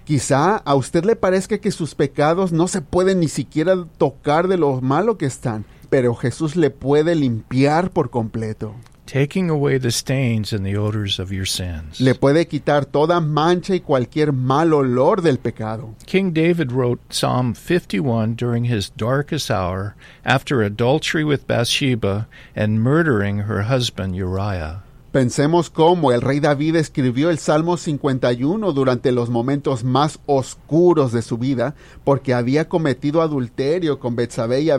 Quizá 0.06 0.56
a 0.64 0.76
usted 0.76 1.04
le 1.04 1.16
parezca 1.16 1.60
que 1.60 1.70
sus 1.70 1.94
pecados 1.94 2.52
no 2.52 2.68
se 2.68 2.82
pueden 2.82 3.20
ni 3.20 3.28
siquiera 3.28 3.76
tocar 3.98 4.48
de 4.48 4.58
lo 4.58 4.82
malo 4.82 5.18
que 5.18 5.26
están, 5.26 5.66
pero 5.90 6.16
Jesús 6.16 6.56
le 6.56 6.70
puede 6.70 7.14
limpiar 7.14 7.92
por 7.92 8.10
completo. 8.10 8.74
Taking 9.08 9.50
away 9.50 9.80
the 9.80 9.90
stains 9.90 10.54
and 10.54 10.66
the 10.66 10.78
odors 10.78 11.18
of 11.18 11.32
your 11.32 11.46
sins. 11.46 12.00
Le 12.00 12.14
puede 12.14 12.48
quitar 12.48 12.86
toda 12.86 13.20
mancha 13.20 13.74
y 13.74 13.80
cualquier 13.80 14.32
mal 14.34 14.74
olor 14.74 15.22
del 15.22 15.38
pecado. 15.38 15.96
King 16.06 16.34
David 16.34 16.72
wrote 16.72 17.00
Psalm 17.10 17.56
51 17.56 18.36
during 18.36 18.66
his 18.66 18.90
darkest 18.90 19.50
hour 19.50 19.96
after 20.24 20.62
adultery 20.62 21.24
with 21.24 21.48
Bathsheba 21.48 22.28
and 22.56 22.84
murdering 22.84 23.48
her 23.48 23.64
husband 23.64 24.16
Uriah. 24.16 24.84
Pensemos 25.12 25.70
cómo 25.70 26.12
el 26.12 26.22
rey 26.22 26.40
David 26.42 26.76
escribió 26.76 27.30
el 27.30 27.40
Salmo 27.40 27.78
51 27.78 28.74
durante 28.74 29.12
los 29.14 29.30
momentos 29.30 29.84
más 29.84 30.20
oscuros 30.26 31.14
de 31.14 31.22
su 31.22 31.38
vida, 31.38 31.76
porque 32.04 32.34
había 32.34 32.68
cometido 32.68 33.22
adulterio 33.22 34.00
con 34.00 34.16
Betsabé 34.16 34.62
y 34.62 34.70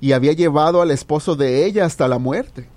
y 0.00 0.12
había 0.12 0.32
llevado 0.32 0.82
al 0.82 0.90
esposo 0.90 1.36
de 1.36 1.64
ella 1.64 1.86
hasta 1.86 2.08
la 2.08 2.18
muerte. 2.18 2.68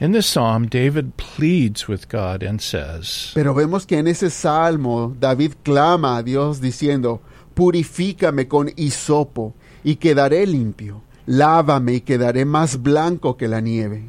In 0.00 0.12
the 0.12 0.22
psalm, 0.22 0.68
David 0.68 1.16
pleads 1.16 1.88
with 1.88 2.08
God 2.08 2.44
and 2.44 2.60
says, 2.60 3.32
Pero 3.34 3.52
vemos 3.52 3.84
que 3.84 3.98
en 3.98 4.06
ese 4.06 4.30
salmo 4.30 5.12
David 5.18 5.54
clama 5.64 6.18
a 6.18 6.22
Dios 6.22 6.60
diciendo, 6.60 7.20
Purifícame 7.54 8.46
con 8.46 8.70
hisopo 8.76 9.54
y 9.82 9.96
quedaré 9.96 10.46
limpio, 10.46 11.02
lávame 11.26 11.94
y 11.94 12.00
quedaré 12.02 12.44
más 12.44 12.80
blanco 12.80 13.36
que 13.36 13.48
la 13.48 13.60
nieve. 13.60 14.08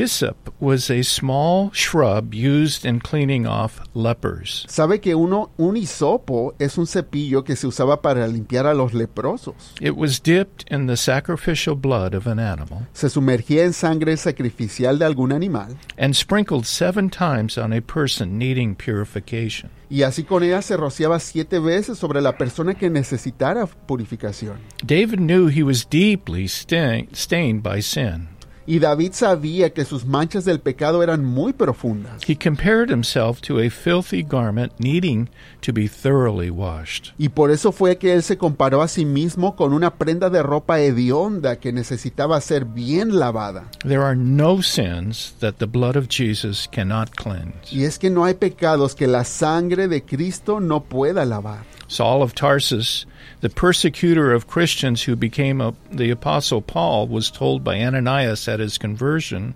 Hyssop 0.00 0.54
was 0.58 0.90
a 0.90 1.02
small 1.02 1.70
shrub 1.72 2.32
used 2.32 2.86
in 2.86 3.00
cleaning 3.00 3.46
off 3.46 3.80
lepers. 3.92 4.64
¿Sabe 4.66 4.98
que 4.98 5.14
uno, 5.14 5.50
un 5.58 5.76
hisopo 5.76 6.54
es 6.58 6.78
un 6.78 6.86
cepillo 6.86 7.44
que 7.44 7.54
se 7.54 7.66
usaba 7.66 8.00
para 8.00 8.26
limpiar 8.26 8.66
a 8.66 8.72
los 8.72 8.94
leprosos? 8.94 9.74
It 9.78 9.96
was 9.96 10.18
dipped 10.18 10.64
in 10.70 10.86
the 10.86 10.96
sacrificial 10.96 11.76
blood 11.76 12.14
of 12.14 12.26
an 12.26 12.38
animal 12.38 12.86
Se 12.94 13.10
sumergía 13.10 13.64
en 13.64 13.74
sangre 13.74 14.16
sacrificial 14.16 14.98
de 14.98 15.04
algún 15.04 15.32
animal 15.32 15.76
and 15.98 16.14
sprinkled 16.16 16.64
seven 16.64 17.10
times 17.10 17.58
on 17.58 17.74
a 17.74 17.82
person 17.82 18.38
needing 18.38 18.74
purification. 18.74 19.68
y 19.90 20.04
así 20.04 20.22
con 20.24 20.42
ella 20.42 20.62
se 20.62 20.78
rociaba 20.78 21.20
siete 21.20 21.58
veces 21.58 21.98
sobre 21.98 22.22
la 22.22 22.38
persona 22.38 22.72
que 22.74 22.88
necesitara 22.88 23.66
purificación. 23.66 24.56
David 24.82 25.18
knew 25.18 25.48
he 25.48 25.62
was 25.62 25.86
deeply 25.90 26.48
stained 26.48 27.62
by 27.62 27.82
sin. 27.82 28.28
Y 28.70 28.78
David 28.78 29.14
sabía 29.14 29.70
que 29.70 29.84
sus 29.84 30.06
manchas 30.06 30.44
del 30.44 30.60
pecado 30.60 31.02
eran 31.02 31.24
muy 31.24 31.52
profundas. 31.52 32.22
He 32.24 32.36
compared 32.36 32.88
himself 32.88 33.40
to 33.40 33.58
a 33.58 33.68
filthy 33.68 34.22
garment 34.22 34.72
needing 34.78 35.28
to 35.62 35.72
be 35.72 35.88
thoroughly 35.88 36.50
washed. 36.50 37.12
Y 37.18 37.30
por 37.30 37.50
eso 37.50 37.72
fue 37.72 37.98
que 37.98 38.14
él 38.14 38.22
se 38.22 38.38
comparó 38.38 38.80
a 38.82 38.86
sí 38.86 39.04
mismo 39.04 39.56
con 39.56 39.72
una 39.72 39.96
prenda 39.96 40.30
de 40.30 40.44
ropa 40.44 40.78
hedionda 40.78 41.56
que 41.58 41.72
necesitaba 41.72 42.40
ser 42.40 42.64
bien 42.64 43.18
lavada. 43.18 43.68
There 43.80 44.04
are 44.04 44.14
no 44.14 44.62
sins 44.62 45.34
that 45.40 45.54
the 45.54 45.66
blood 45.66 45.96
of 45.96 46.06
Jesus 46.08 46.68
cannot 46.70 47.10
cleanse. 47.16 47.72
Y 47.72 47.82
es 47.82 47.98
que 47.98 48.08
no 48.08 48.24
hay 48.24 48.34
pecados 48.34 48.94
que 48.94 49.08
la 49.08 49.24
sangre 49.24 49.88
de 49.88 50.04
Cristo 50.04 50.60
no 50.60 50.84
pueda 50.84 51.24
lavar. 51.24 51.64
Saul 51.88 52.22
of 52.22 52.34
Tarsus, 52.34 53.08
the 53.40 53.48
persecutor 53.48 54.32
of 54.32 54.46
Christians 54.46 55.04
who 55.04 55.16
became 55.16 55.60
a, 55.60 55.74
the 55.90 56.10
Apostle 56.10 56.60
Paul, 56.62 57.08
was 57.08 57.30
told 57.30 57.62
by 57.64 57.80
Ananias 57.80 58.48
at 58.48 58.60
his 58.60 58.78
conversion, 58.78 59.54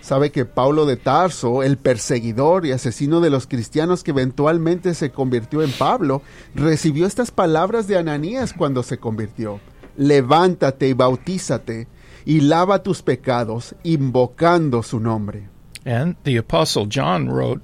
Sabe 0.00 0.30
que 0.30 0.44
Paulo 0.44 0.84
de 0.84 0.96
Tarso, 0.96 1.62
el 1.62 1.78
perseguidor 1.78 2.66
y 2.66 2.72
asesino 2.72 3.22
de 3.22 3.30
los 3.30 3.46
cristianos 3.46 4.04
que 4.04 4.10
eventualmente 4.10 4.92
se 4.92 5.10
convirtió 5.10 5.62
en 5.62 5.72
Pablo, 5.72 6.20
recibió 6.54 7.06
estas 7.06 7.30
palabras 7.30 7.86
de 7.86 7.96
Ananías 7.96 8.52
cuando 8.52 8.82
se 8.82 8.98
convirtió. 8.98 9.60
Levántate 9.96 10.88
y 10.88 10.92
bautízate 10.92 11.88
y 12.26 12.40
lava 12.42 12.82
tus 12.82 13.00
pecados, 13.00 13.74
invocando 13.82 14.82
su 14.82 15.00
nombre. 15.00 15.48
and 15.86 16.16
the 16.24 16.36
Apostle 16.36 16.86
John 16.86 17.28
wrote, 17.28 17.60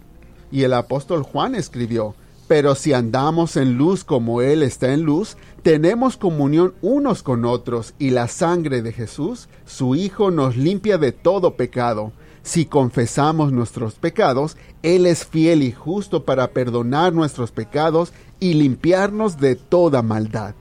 Y 0.51 0.63
el 0.65 0.73
apóstol 0.73 1.23
Juan 1.23 1.55
escribió, 1.55 2.15
Pero 2.51 2.75
si 2.75 2.93
andamos 2.93 3.57
en 3.57 3.79
luz 3.79 4.03
como 4.03 4.43
Él 4.43 4.65
está 4.65 4.93
en 4.93 5.03
luz, 5.03 5.37
tenemos 5.63 6.17
comunión 6.17 6.75
unos 6.83 7.23
con 7.23 7.45
otros, 7.45 7.95
y 7.97 8.11
la 8.11 8.27
sangre 8.27 8.83
de 8.83 8.93
Jesús, 8.93 9.49
su 9.67 9.95
Hijo, 9.95 10.33
nos 10.33 10.57
limpia 10.57 10.99
de 10.99 11.13
todo 11.13 11.55
pecado. 11.55 12.11
Si 12.43 12.67
confesamos 12.67 13.53
nuestros 13.53 13.95
pecados, 13.95 14.57
Él 14.83 15.07
es 15.07 15.25
fiel 15.25 15.63
y 15.63 15.71
justo 15.71 16.25
para 16.25 16.49
perdonar 16.49 17.13
nuestros 17.13 17.53
pecados 17.53 18.13
y 18.41 18.55
limpiarnos 18.55 19.39
de 19.39 19.55
toda 19.55 20.03
maldad. 20.03 20.57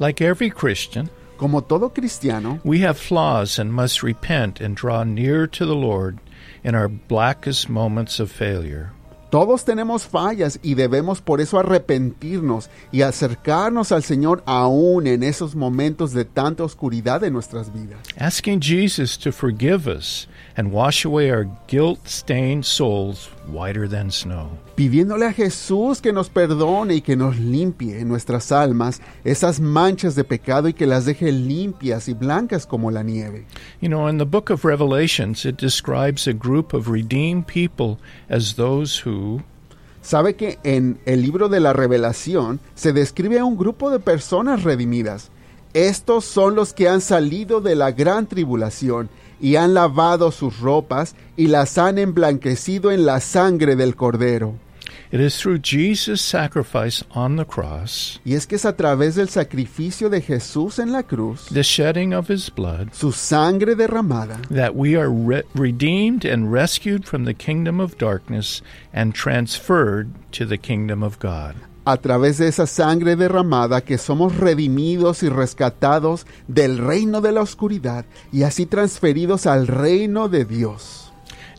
like 0.00 0.20
every 0.20 0.50
Christian, 0.50 1.08
Como 1.36 1.62
todo 1.62 1.90
cristiano, 1.90 2.58
we 2.64 2.84
have 2.84 2.98
flaws 2.98 3.60
and 3.60 3.72
must 3.72 4.02
repent 4.02 4.60
and 4.60 4.74
draw 4.74 5.04
near 5.04 5.46
to 5.46 5.64
the 5.64 5.76
Lord 5.76 6.18
in 6.64 6.74
our 6.74 6.88
blackest 6.88 7.68
moments 7.68 8.18
of 8.18 8.28
failure. 8.28 8.90
Todos 9.32 9.64
tenemos 9.64 10.06
fallas 10.06 10.60
y 10.62 10.74
debemos 10.74 11.22
por 11.22 11.40
eso 11.40 11.58
arrepentirnos 11.58 12.68
y 12.90 13.00
acercarnos 13.00 13.90
al 13.90 14.02
Señor 14.02 14.42
aún 14.44 15.06
en 15.06 15.22
esos 15.22 15.54
momentos 15.54 16.12
de 16.12 16.26
tanta 16.26 16.64
oscuridad 16.64 17.22
de 17.22 17.30
nuestras 17.30 17.72
vidas. 17.72 17.98
Asking 18.18 18.60
Jesus 18.60 19.18
to 19.18 19.32
forgive 19.32 19.90
us 19.90 20.28
and 20.56 20.72
wash 20.72 21.04
away 21.04 21.30
our 21.30 21.46
guilt 21.68 22.00
stained 22.06 22.64
souls 22.64 23.30
whiter 23.46 23.88
than 23.88 24.10
snow. 24.10 24.50
Pidiéndole 24.74 25.26
a 25.26 25.32
Jesús 25.32 26.00
que 26.00 26.12
nos 26.12 26.28
perdone 26.28 26.96
y 26.96 27.00
que 27.00 27.16
nos 27.16 27.38
limpie 27.38 28.00
en 28.00 28.08
nuestras 28.08 28.52
almas 28.52 29.00
esas 29.24 29.60
manchas 29.60 30.14
de 30.14 30.24
pecado 30.24 30.68
y 30.68 30.72
que 30.72 30.86
las 30.86 31.04
deje 31.04 31.30
limpias 31.32 32.08
y 32.08 32.14
blancas 32.14 32.66
como 32.66 32.90
la 32.90 33.02
nieve. 33.02 33.46
You 33.80 33.88
know, 33.88 34.08
in 34.08 34.18
the 34.18 34.24
book 34.24 34.50
of 34.50 34.64
Revelations, 34.64 35.44
it 35.44 35.56
describes 35.56 36.26
a 36.26 36.32
group 36.32 36.74
of 36.74 36.88
redeemed 36.88 37.46
people 37.46 37.98
as 38.28 38.54
those 38.54 39.02
who, 39.04 39.42
Sabe 40.02 40.34
que 40.34 40.58
en 40.64 40.98
el 41.06 41.22
libro 41.22 41.48
de 41.48 41.60
la 41.60 41.72
revelación 41.72 42.58
se 42.74 42.92
describe 42.92 43.38
a 43.38 43.44
un 43.44 43.56
grupo 43.56 43.88
de 43.88 44.00
personas 44.00 44.64
redimidas. 44.64 45.30
Estos 45.74 46.24
son 46.24 46.56
los 46.56 46.74
que 46.74 46.88
han 46.88 47.00
salido 47.00 47.60
de 47.60 47.76
la 47.76 47.92
gran 47.92 48.26
tribulación 48.26 49.08
y 49.42 49.56
han 49.56 49.74
lavado 49.74 50.30
sus 50.30 50.60
ropas 50.60 51.14
y 51.36 51.48
las 51.48 51.76
han 51.76 51.98
emblanquecido 51.98 52.90
en 52.92 53.04
la 53.04 53.20
sangre 53.20 53.76
del 53.76 53.94
cordero. 53.96 54.54
it 55.10 55.20
is 55.20 55.36
through 55.38 55.58
Jesus' 55.58 56.22
sacrifice 56.22 57.04
on 57.10 57.36
the 57.36 57.44
cross, 57.44 58.18
Y 58.24 58.32
es 58.32 58.46
que 58.46 58.56
es 58.56 58.64
a 58.64 58.74
través 58.74 59.14
del 59.14 59.28
sacrificio 59.28 60.08
de 60.08 60.22
Jesús 60.22 60.78
en 60.78 60.90
la 60.90 61.02
cruz, 61.02 61.48
the 61.52 61.62
shedding 61.62 62.14
of 62.14 62.30
his 62.30 62.48
blood, 62.48 62.94
su 62.94 63.12
sangre 63.12 63.74
derramada, 63.74 64.40
that 64.48 64.74
we 64.74 64.96
are 64.96 65.10
re- 65.10 65.42
redeemed 65.54 66.24
and 66.24 66.50
rescued 66.50 67.04
from 67.04 67.24
the 67.26 67.34
kingdom 67.34 67.78
of 67.78 67.98
darkness 67.98 68.62
and 68.94 69.14
transferred 69.14 70.08
to 70.32 70.46
the 70.46 70.56
kingdom 70.56 71.02
of 71.02 71.18
God. 71.18 71.56
A 71.84 71.96
través 71.96 72.38
de 72.38 72.48
esa 72.48 72.66
sangre 72.66 73.16
derramada 73.16 73.80
que 73.80 73.98
somos 73.98 74.36
redimidos 74.36 75.22
y 75.22 75.28
rescatados 75.28 76.26
del 76.46 76.78
reino 76.78 77.20
de 77.20 77.32
la 77.32 77.42
oscuridad 77.42 78.04
y 78.32 78.44
así 78.44 78.66
transferidos 78.66 79.46
al 79.46 79.66
reino 79.66 80.28
de 80.28 80.44
Dios. 80.44 81.12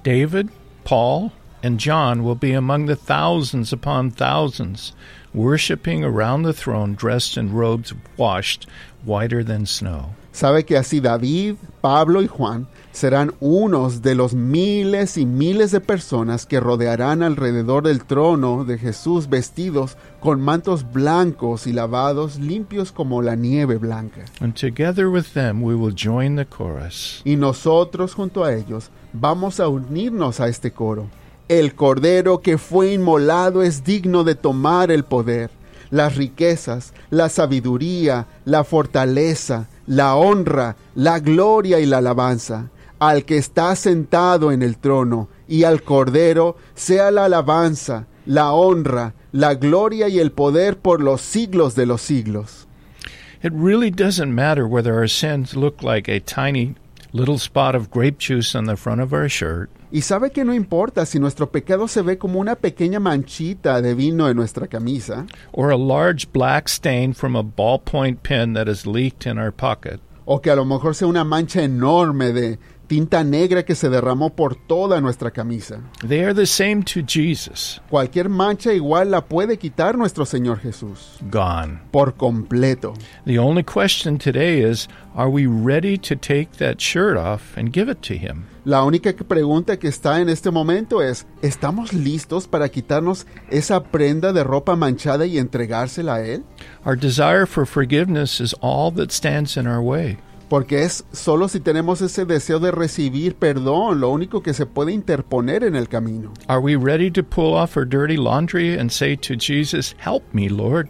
David, 0.03 0.49
Paul, 0.83 1.31
and 1.63 1.79
John 1.79 2.21
will 2.21 2.37
be 2.39 2.53
among 2.55 2.87
the 2.87 2.95
thousands 2.95 3.73
upon 3.73 4.11
thousands 4.11 4.93
worshiping 5.33 6.03
around 6.03 6.43
the 6.43 6.53
throne 6.53 6.95
dressed 6.95 7.37
in 7.37 7.53
robes 7.53 7.93
washed 8.17 8.67
whiter 9.05 9.43
than 9.43 9.65
snow. 9.65 10.09
Sabe 10.33 10.65
que 10.65 10.77
así 10.77 10.99
David, 10.99 11.57
Pablo 11.79 12.23
y 12.23 12.27
Juan 12.27 12.67
serán 12.91 13.33
unos 13.39 14.01
de 14.01 14.15
los 14.15 14.33
miles 14.33 15.15
y 15.17 15.27
miles 15.27 15.71
de 15.71 15.79
personas 15.79 16.47
que 16.47 16.59
rodearán 16.59 17.21
alrededor 17.21 17.83
del 17.83 18.03
trono 18.03 18.65
de 18.65 18.79
Jesús 18.79 19.29
vestidos 19.29 19.95
con 20.19 20.41
mantos 20.41 20.91
blancos 20.91 21.67
y 21.67 21.73
lavados 21.73 22.39
limpios 22.39 22.91
como 22.91 23.21
la 23.21 23.35
nieve 23.35 23.77
blanca. 23.77 24.25
And 24.41 24.55
together 24.55 25.07
with 25.07 25.33
them 25.33 25.61
we 25.61 25.75
will 25.75 25.93
join 25.95 26.35
the 26.35 26.47
chorus. 26.47 27.21
Y 27.23 27.35
nosotros 27.35 28.15
junto 28.15 28.43
a 28.43 28.55
ellos 28.55 28.89
vamos 29.13 29.59
a 29.59 29.67
unirnos 29.67 30.39
a 30.39 30.47
este 30.47 30.71
coro. 30.71 31.09
El 31.49 31.75
cordero 31.75 32.39
que 32.39 32.57
fue 32.57 32.93
inmolado 32.93 33.63
es 33.63 33.83
digno 33.83 34.23
de 34.23 34.35
tomar 34.35 34.91
el 34.91 35.03
poder, 35.03 35.51
las 35.91 36.15
riquezas, 36.15 36.93
la 37.09 37.27
sabiduría, 37.27 38.27
la 38.45 38.63
fortaleza, 38.63 39.67
la 39.85 40.15
honra, 40.15 40.77
la 40.95 41.19
gloria 41.19 41.79
y 41.79 41.85
la 41.85 41.97
alabanza. 41.97 42.69
Al 42.97 43.25
que 43.25 43.37
está 43.37 43.75
sentado 43.75 44.53
en 44.53 44.61
el 44.61 44.77
trono 44.77 45.27
y 45.47 45.65
al 45.65 45.83
Cordero 45.83 46.55
sea 46.73 47.11
la 47.11 47.25
alabanza, 47.25 48.07
la 48.25 48.53
honra, 48.53 49.13
la 49.33 49.55
gloria 49.55 50.07
y 50.07 50.19
el 50.19 50.31
poder 50.31 50.77
por 50.77 51.01
los 51.01 51.19
siglos 51.21 51.75
de 51.75 51.85
los 51.85 52.01
siglos. 52.01 52.67
It 53.43 53.51
really 53.53 53.91
doesn't 53.91 54.31
matter 54.31 54.65
whether 54.65 54.93
our 54.93 55.09
sins 55.09 55.53
look 55.53 55.83
like 55.83 56.09
a 56.09 56.21
tiny 56.21 56.75
little 57.13 57.37
spot 57.37 57.75
of 57.75 57.89
grape 57.89 58.17
juice 58.17 58.55
on 58.55 58.65
the 58.65 58.75
front 58.75 58.99
of 59.01 59.13
our 59.13 59.29
shirt, 59.29 59.69
Y 59.91 60.01
sabe 60.01 60.31
que 60.31 60.43
no 60.43 60.53
importa 60.55 61.05
si 61.05 61.19
nuestro 61.19 61.51
pecado 61.51 61.87
se 61.87 62.01
ve 62.01 62.17
como 62.17 62.39
una 62.39 62.55
pequeña 62.55 62.99
manchita 62.99 63.79
de 63.79 63.93
vino 63.93 64.27
en 64.27 64.35
nuestra 64.35 64.65
camisa, 64.67 65.27
or 65.51 65.69
a 65.69 65.77
large 65.77 66.31
black 66.33 66.67
stain 66.67 67.13
from 67.13 67.35
a 67.35 67.43
ballpoint 67.43 68.23
pen 68.23 68.53
that 68.53 68.67
has 68.67 68.87
leaked 68.87 69.27
in 69.27 69.37
our 69.37 69.51
pocket. 69.51 69.99
o 70.25 70.39
que 70.39 70.49
a 70.49 70.55
lo 70.55 70.65
mejor 70.65 70.95
sea 70.95 71.05
una 71.05 71.23
mancha 71.23 71.61
enorme 71.61 72.31
de 72.33 72.57
tinta 72.93 73.23
negra 73.23 73.63
que 73.65 73.73
se 73.73 73.89
derramó 73.89 74.35
por 74.35 74.55
toda 74.55 75.01
nuestra 75.01 75.31
camisa. 75.31 75.79
They 76.07 76.23
are 76.23 76.35
the 76.35 76.45
same 76.45 76.83
to 76.83 77.01
Jesus. 77.03 77.81
Cualquier 77.89 78.29
mancha 78.29 78.71
igual 78.71 79.09
la 79.09 79.21
puede 79.25 79.57
quitar 79.57 79.97
nuestro 79.97 80.27
Señor 80.27 80.59
Jesús, 80.59 81.17
Gone. 81.31 81.79
por 81.89 82.13
completo. 82.13 82.93
The 83.25 83.39
only 83.39 83.63
question 83.63 84.19
today 84.19 84.61
is 84.61 84.87
are 85.15 85.27
we 85.27 85.47
ready 85.47 85.97
to 85.97 86.15
take 86.15 86.57
that 86.59 86.77
shirt 86.77 87.17
off 87.17 87.57
and 87.57 87.73
give 87.73 87.89
it 87.89 88.01
to 88.03 88.13
Him? 88.13 88.45
La 88.63 88.83
única 88.83 89.11
pregunta 89.11 89.79
que 89.79 89.87
está 89.87 90.21
en 90.21 90.29
este 90.29 90.51
momento 90.51 91.01
es, 91.01 91.25
¿estamos 91.41 91.93
listos 91.93 92.47
para 92.47 92.69
quitarnos 92.69 93.25
esa 93.49 93.81
prenda 93.81 94.33
de 94.33 94.43
ropa 94.43 94.75
manchada 94.75 95.25
y 95.25 95.39
entregársela 95.39 96.15
a 96.17 96.25
Él? 96.25 96.43
Our 96.85 96.95
desire 96.95 97.47
for 97.47 97.65
forgiveness 97.65 98.39
is 98.39 98.53
all 98.61 98.93
that 98.93 99.09
stands 99.09 99.57
in 99.57 99.65
our 99.65 99.81
way. 99.81 100.19
Porque 100.53 100.83
es 100.83 101.03
solo 101.11 101.47
si 101.47 101.59
tenemos 101.59 101.99
ese 102.03 102.25
deseo 102.25 102.59
de 102.59 102.69
recibir 102.69 103.33
perdón 103.33 103.99
lo 103.99 104.11
único 104.11 104.43
que 104.43 104.53
se 104.53 104.67
puede 104.67 104.91
interponer 104.91 105.63
en 105.63 105.75
el 105.75 105.89
camino. 105.89 106.31
Are 106.47 106.61
we 106.61 106.75
ready 106.75 107.09
to 107.09 107.23
pull 107.23 107.55
off 107.55 107.75
our 107.75 107.87
dirty 107.87 108.17
laundry 108.17 108.77
and 108.77 108.91
say 108.91 109.17
to 109.17 109.33
Jesus, 109.33 109.95
Help 109.97 110.21
me, 110.31 110.49
Lord, 110.49 110.89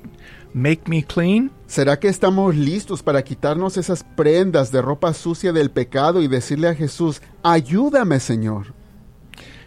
make 0.54 0.90
me 0.90 1.02
clean? 1.02 1.50
¿Será 1.66 1.98
que 1.98 2.10
estamos 2.10 2.58
listos 2.58 3.02
para 3.02 3.24
quitarnos 3.24 3.78
esas 3.78 4.04
prendas 4.04 4.70
de 4.70 4.82
ropa 4.82 5.14
sucia 5.14 5.54
del 5.54 5.72
pecado 5.72 6.22
y 6.22 6.28
decirle 6.28 6.68
a 6.68 6.76
Jesús, 6.76 7.22
ayúdame 7.42 8.20
Señor? 8.20 8.74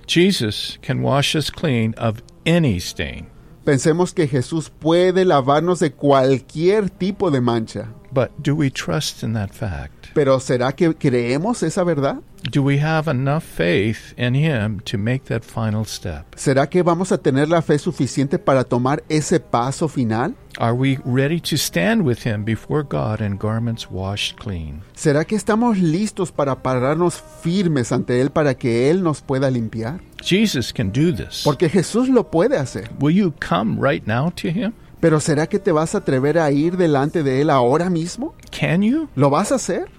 Jesus 0.07 0.79
can 0.83 1.01
wash 1.01 1.35
us 1.35 1.51
clean 1.51 1.95
of 1.97 2.23
any 2.45 2.79
stain. 2.81 3.29
Pensemos 3.67 4.15
que 4.15 4.29
Jesús 4.29 4.71
puede 4.71 5.25
lavarnos 5.25 5.81
de 5.81 5.91
cualquier 5.91 6.89
tipo 6.89 7.33
de 7.33 7.41
mancha. 7.41 7.89
But 8.13 8.31
do 8.39 8.55
we 8.55 8.71
trust 8.71 9.25
in 9.25 9.33
that 9.33 9.51
fact? 9.51 10.15
Pero 10.15 10.39
¿será 10.39 10.73
que 10.73 10.95
creemos 10.95 11.65
esa 11.65 11.83
verdad? 11.83 12.21
Do 12.53 12.63
we 12.63 12.81
have 12.81 13.11
enough 13.11 13.43
faith 13.43 14.17
in 14.17 14.37
Him 14.37 14.79
to 14.83 14.97
make 14.97 15.25
that 15.25 15.43
final 15.43 15.85
step? 15.85 16.27
¿Será 16.37 16.69
que 16.69 16.85
vamos 16.85 17.11
a 17.11 17.19
tener 17.19 17.49
la 17.49 17.61
fe 17.61 17.77
suficiente 17.81 18.39
para 18.39 18.63
tomar 18.63 19.03
ese 19.09 19.41
paso 19.41 19.89
final? 19.89 20.37
Are 20.59 20.73
we 20.73 20.99
ready 21.05 21.39
to 21.41 21.59
stand 21.59 22.07
with 22.07 22.25
Him 22.25 22.43
before 22.43 22.83
God 22.83 23.21
in 23.21 23.37
garments 23.37 23.91
washed 23.91 24.39
clean? 24.39 24.81
¿Será 24.95 25.27
que 25.27 25.37
estamos 25.37 25.79
listos 25.79 26.33
para 26.33 26.63
pararnos 26.63 27.21
firmes 27.43 27.93
ante 27.93 28.23
Él 28.23 28.31
para 28.31 28.55
que 28.55 28.89
Él 28.89 29.03
nos 29.03 29.21
pueda 29.21 29.51
limpiar? 29.51 30.01
Jesus 30.23 30.73
can 30.73 30.91
do 30.93 31.13
this. 31.13 31.43
Porque 31.45 31.69
Jesús 31.69 32.09
lo 32.09 32.31
puede 32.31 32.57
hacer. 32.57 32.89
Will 32.99 33.15
you 33.15 33.35
come 33.39 33.79
right 33.79 34.07
now 34.07 34.31
to 34.31 34.49
Him? 34.49 34.73
Pero 34.99 35.21
¿será 35.21 35.47
que 35.47 35.59
te 35.59 35.73
vas 35.73 35.95
a 35.95 35.99
atrever 35.99 36.39
a 36.39 36.51
ir 36.51 36.79
delante 36.79 37.23
de 37.23 37.43
Él 37.43 37.51
ahora 37.51 37.91
mismo? 37.91 38.35
Can 38.51 38.81
you? 38.81 39.11
¿Lo 39.15 39.29
vas 39.29 39.53
a 39.53 39.57
hacer? 39.57 39.91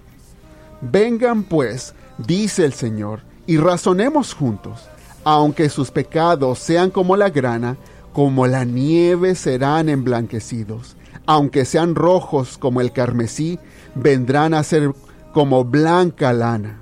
Vengan 0.80 1.44
pues, 1.44 1.94
dice 2.18 2.64
el 2.64 2.72
Señor, 2.72 3.20
y 3.46 3.58
razonemos 3.58 4.34
juntos. 4.34 4.88
Aunque 5.22 5.68
sus 5.68 5.92
pecados 5.92 6.58
sean 6.58 6.90
como 6.90 7.16
la 7.16 7.30
grana, 7.30 7.76
como 8.18 8.48
la 8.48 8.64
nieve 8.64 9.36
serán 9.36 9.88
emblanquecidos. 9.88 10.96
Aunque 11.24 11.64
sean 11.64 11.94
rojos 11.94 12.58
como 12.58 12.80
el 12.80 12.90
carmesí, 12.90 13.60
vendrán 13.94 14.54
a 14.54 14.64
ser 14.64 14.90
como 15.32 15.64
blanca 15.64 16.32
lana. 16.32 16.80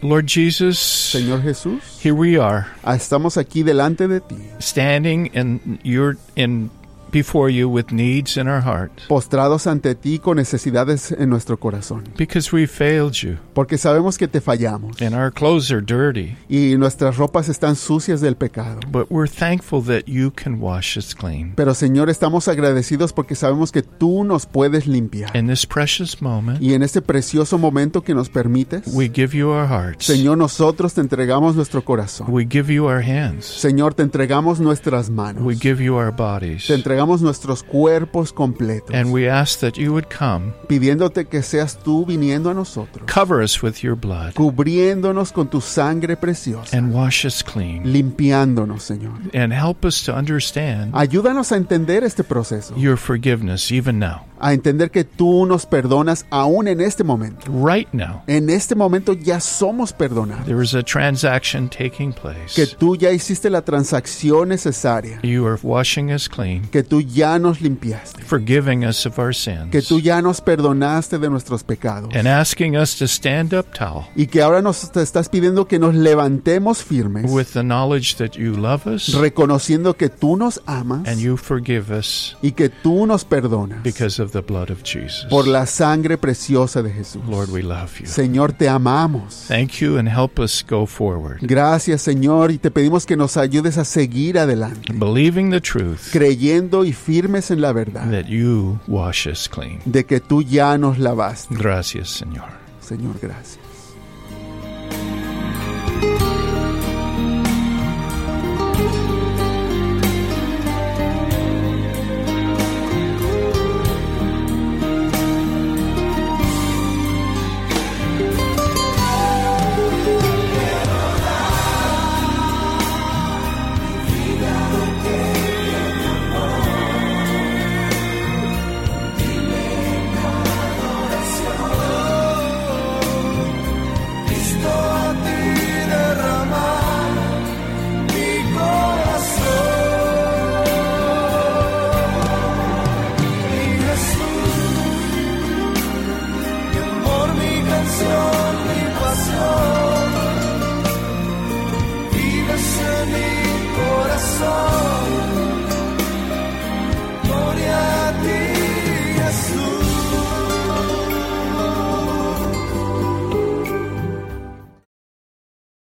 Lord 0.00 0.24
Jesus, 0.26 0.78
Señor 0.78 1.42
Jesús, 1.42 1.82
here 2.02 2.14
we 2.14 2.40
are, 2.40 2.64
ah, 2.82 2.96
estamos 2.96 3.36
aquí 3.36 3.62
delante 3.62 4.08
de 4.08 4.22
ti, 4.22 4.38
standing 4.58 5.30
in 5.34 5.78
your 5.84 6.16
in 6.36 6.70
before 7.10 7.50
you 7.50 7.68
with 7.68 7.86
needs 7.90 8.36
in 8.36 8.48
our 8.48 8.62
heart 8.62 8.92
postrados 9.08 9.66
ante 9.66 9.94
ti 9.94 10.18
con 10.18 10.36
necesidades 10.36 11.12
en 11.12 11.28
nuestro 11.30 11.58
corazón, 11.58 12.04
because 12.16 12.54
we 12.54 12.66
failed 12.66 13.12
you 13.14 13.36
porque 13.54 13.78
sabemos 13.78 14.18
que 14.18 14.28
te 14.28 14.40
fallamos 14.40 15.00
and 15.00 15.14
our 15.14 15.32
clothes 15.32 15.70
are 15.70 15.80
dirty. 15.80 16.36
y 16.48 16.76
nuestras 16.76 17.16
ropas 17.16 17.48
están 17.48 17.76
sucias 17.76 18.20
del 18.20 18.36
pecado. 18.36 18.80
But 18.90 19.06
we're 19.10 19.28
thankful 19.28 19.82
that 19.84 20.06
you 20.06 20.30
can 20.30 20.60
wash 20.60 20.96
us 20.96 21.14
clean. 21.14 21.52
Pero 21.56 21.74
Señor, 21.74 22.10
estamos 22.10 22.48
agradecidos 22.48 23.12
porque 23.12 23.34
sabemos 23.34 23.72
que 23.72 23.82
tú 23.82 24.24
nos 24.24 24.46
puedes 24.46 24.86
limpiar. 24.86 25.34
In 25.36 25.46
this 25.48 25.66
precious 25.66 26.20
moment, 26.20 26.60
Y 26.60 26.74
en 26.74 26.82
este 26.82 27.02
precioso 27.02 27.58
momento 27.58 28.02
que 28.02 28.14
nos 28.14 28.28
permites, 28.28 28.86
we 28.94 29.08
give 29.12 29.36
you 29.36 29.48
our 29.50 29.66
hearts. 29.66 30.06
Señor, 30.06 30.38
nosotros 30.38 30.94
te 30.94 31.00
entregamos 31.00 31.56
nuestro 31.56 31.84
corazón. 31.84 32.26
We 32.30 32.46
give 32.48 32.72
you 32.72 32.84
our 32.86 33.02
hands. 33.02 33.44
Señor, 33.46 33.94
te 33.94 34.02
entregamos 34.02 34.60
nuestras 34.60 35.10
manos. 35.10 35.42
We 35.42 35.56
give 35.56 35.82
you 35.82 35.94
our 35.94 36.12
bodies. 36.12 36.66
Te 36.66 36.74
entregamos 36.74 36.99
nuestros 37.06 37.62
cuerpos 37.62 38.32
completos, 38.32 38.94
And 38.94 39.12
we 39.12 39.28
ask 39.28 39.60
that 39.60 39.72
you 39.76 39.92
would 39.92 40.06
come, 40.08 40.52
pidiéndote 40.68 41.26
que 41.26 41.42
seas 41.42 41.78
tú 41.82 42.04
viniendo 42.06 42.50
a 42.50 42.54
nosotros, 42.54 43.04
cover 43.12 43.42
us 43.42 43.62
with 43.62 43.76
your 43.82 43.96
blood, 43.96 44.34
cubriéndonos 44.34 45.32
con 45.32 45.48
tu 45.48 45.60
sangre 45.60 46.16
preciosa, 46.16 46.76
and 46.76 46.92
wash 46.94 47.24
us 47.24 47.42
clean. 47.42 47.82
limpiándonos, 47.90 48.82
Señor. 48.84 49.14
And 49.34 49.52
help 49.52 49.84
us 49.84 50.02
to 50.04 50.14
understand 50.14 50.92
Ayúdanos 50.94 51.52
a 51.52 51.56
entender 51.56 52.04
este 52.04 52.22
proceso, 52.24 52.74
your 52.76 52.96
forgiveness 52.96 53.72
even 53.72 53.98
now. 53.98 54.26
a 54.42 54.54
entender 54.54 54.90
que 54.90 55.04
tú 55.04 55.44
nos 55.44 55.66
perdonas 55.66 56.24
aún 56.30 56.66
en 56.66 56.80
este 56.80 57.04
momento. 57.04 57.44
Right 57.52 57.88
now, 57.92 58.22
En 58.26 58.48
este 58.48 58.74
momento 58.74 59.12
ya 59.12 59.38
somos 59.40 59.92
perdonados. 59.92 60.46
there 60.46 60.62
is 60.62 60.74
a 60.74 60.82
transaction 60.82 61.68
taking 61.68 62.12
que 62.12 62.20
place. 62.20 62.76
tú 62.78 62.96
ya 62.96 63.10
hiciste 63.10 63.50
la 63.50 63.60
transacción 63.62 64.48
necesaria, 64.48 65.20
You 65.22 65.46
are 65.46 65.58
washing 65.62 66.10
us 66.10 66.26
clean, 66.28 66.62
que 66.70 66.82
tú 66.90 67.00
ya 67.00 67.38
nos 67.38 67.60
limpiaste, 67.60 68.20
forgiving 68.24 68.84
us 68.84 69.06
of 69.06 69.16
our 69.18 69.32
que 69.70 69.80
tú 69.80 69.94
sins, 69.94 70.02
ya 70.02 70.20
nos 70.20 70.40
perdonaste 70.40 71.18
de 71.18 71.30
nuestros 71.30 71.62
pecados 71.62 72.14
and 72.16 72.26
asking 72.26 72.76
us 72.76 72.98
to 72.98 73.04
stand 73.06 73.54
up 73.54 73.66
tall 73.72 74.08
y 74.16 74.26
que 74.26 74.42
ahora 74.42 74.60
nos 74.60 74.84
estás 74.96 75.28
pidiendo 75.28 75.68
que 75.68 75.78
nos 75.78 75.94
levantemos 75.94 76.82
firmes, 76.82 77.30
with 77.30 77.46
the 77.52 77.62
knowledge 77.62 78.16
that 78.16 78.32
you 78.32 78.56
love 78.56 78.86
us 78.86 79.14
reconociendo 79.14 79.96
que 79.96 80.08
tú 80.08 80.36
nos 80.36 80.60
amas 80.66 81.06
and 81.06 81.20
you 81.20 81.36
forgive 81.36 81.96
us 81.96 82.36
y 82.42 82.50
que 82.52 82.68
tú 82.68 83.06
nos 83.06 83.24
perdonas 83.24 83.82
because 83.84 84.20
of 84.20 84.32
the 84.32 84.40
blood 84.40 84.70
of 84.70 84.82
Jesus. 84.82 85.26
por 85.30 85.46
la 85.46 85.66
sangre 85.66 86.18
preciosa 86.18 86.82
de 86.82 86.90
Jesús. 86.90 87.22
Lord, 87.28 87.50
we 87.50 87.62
love 87.62 88.00
you. 88.00 88.06
Señor, 88.06 88.52
te 88.52 88.68
amamos. 88.68 89.44
Thank 89.46 89.80
you 89.80 89.96
and 89.96 90.08
help 90.08 90.40
us 90.40 90.64
go 90.68 90.86
forward, 90.86 91.38
Gracias, 91.40 92.02
Señor, 92.02 92.50
y 92.50 92.58
te 92.58 92.72
pedimos 92.72 93.06
que 93.06 93.16
nos 93.16 93.36
ayudes 93.36 93.78
a 93.78 93.84
seguir 93.84 94.38
adelante, 94.38 94.92
believing 94.92 95.50
the 95.50 95.60
truth 95.60 96.10
creyendo 96.10 96.79
y 96.84 96.92
firmes 96.92 97.50
en 97.50 97.60
la 97.60 97.72
verdad 97.72 98.10
that 98.10 98.26
you 98.26 98.78
wash 98.86 99.26
us 99.28 99.48
clean. 99.48 99.80
de 99.84 100.04
que 100.04 100.20
tú 100.20 100.42
ya 100.42 100.76
nos 100.78 100.98
lavaste. 100.98 101.54
Gracias, 101.54 102.08
Señor. 102.08 102.46
Señor, 102.80 103.14
gracias. 103.20 103.59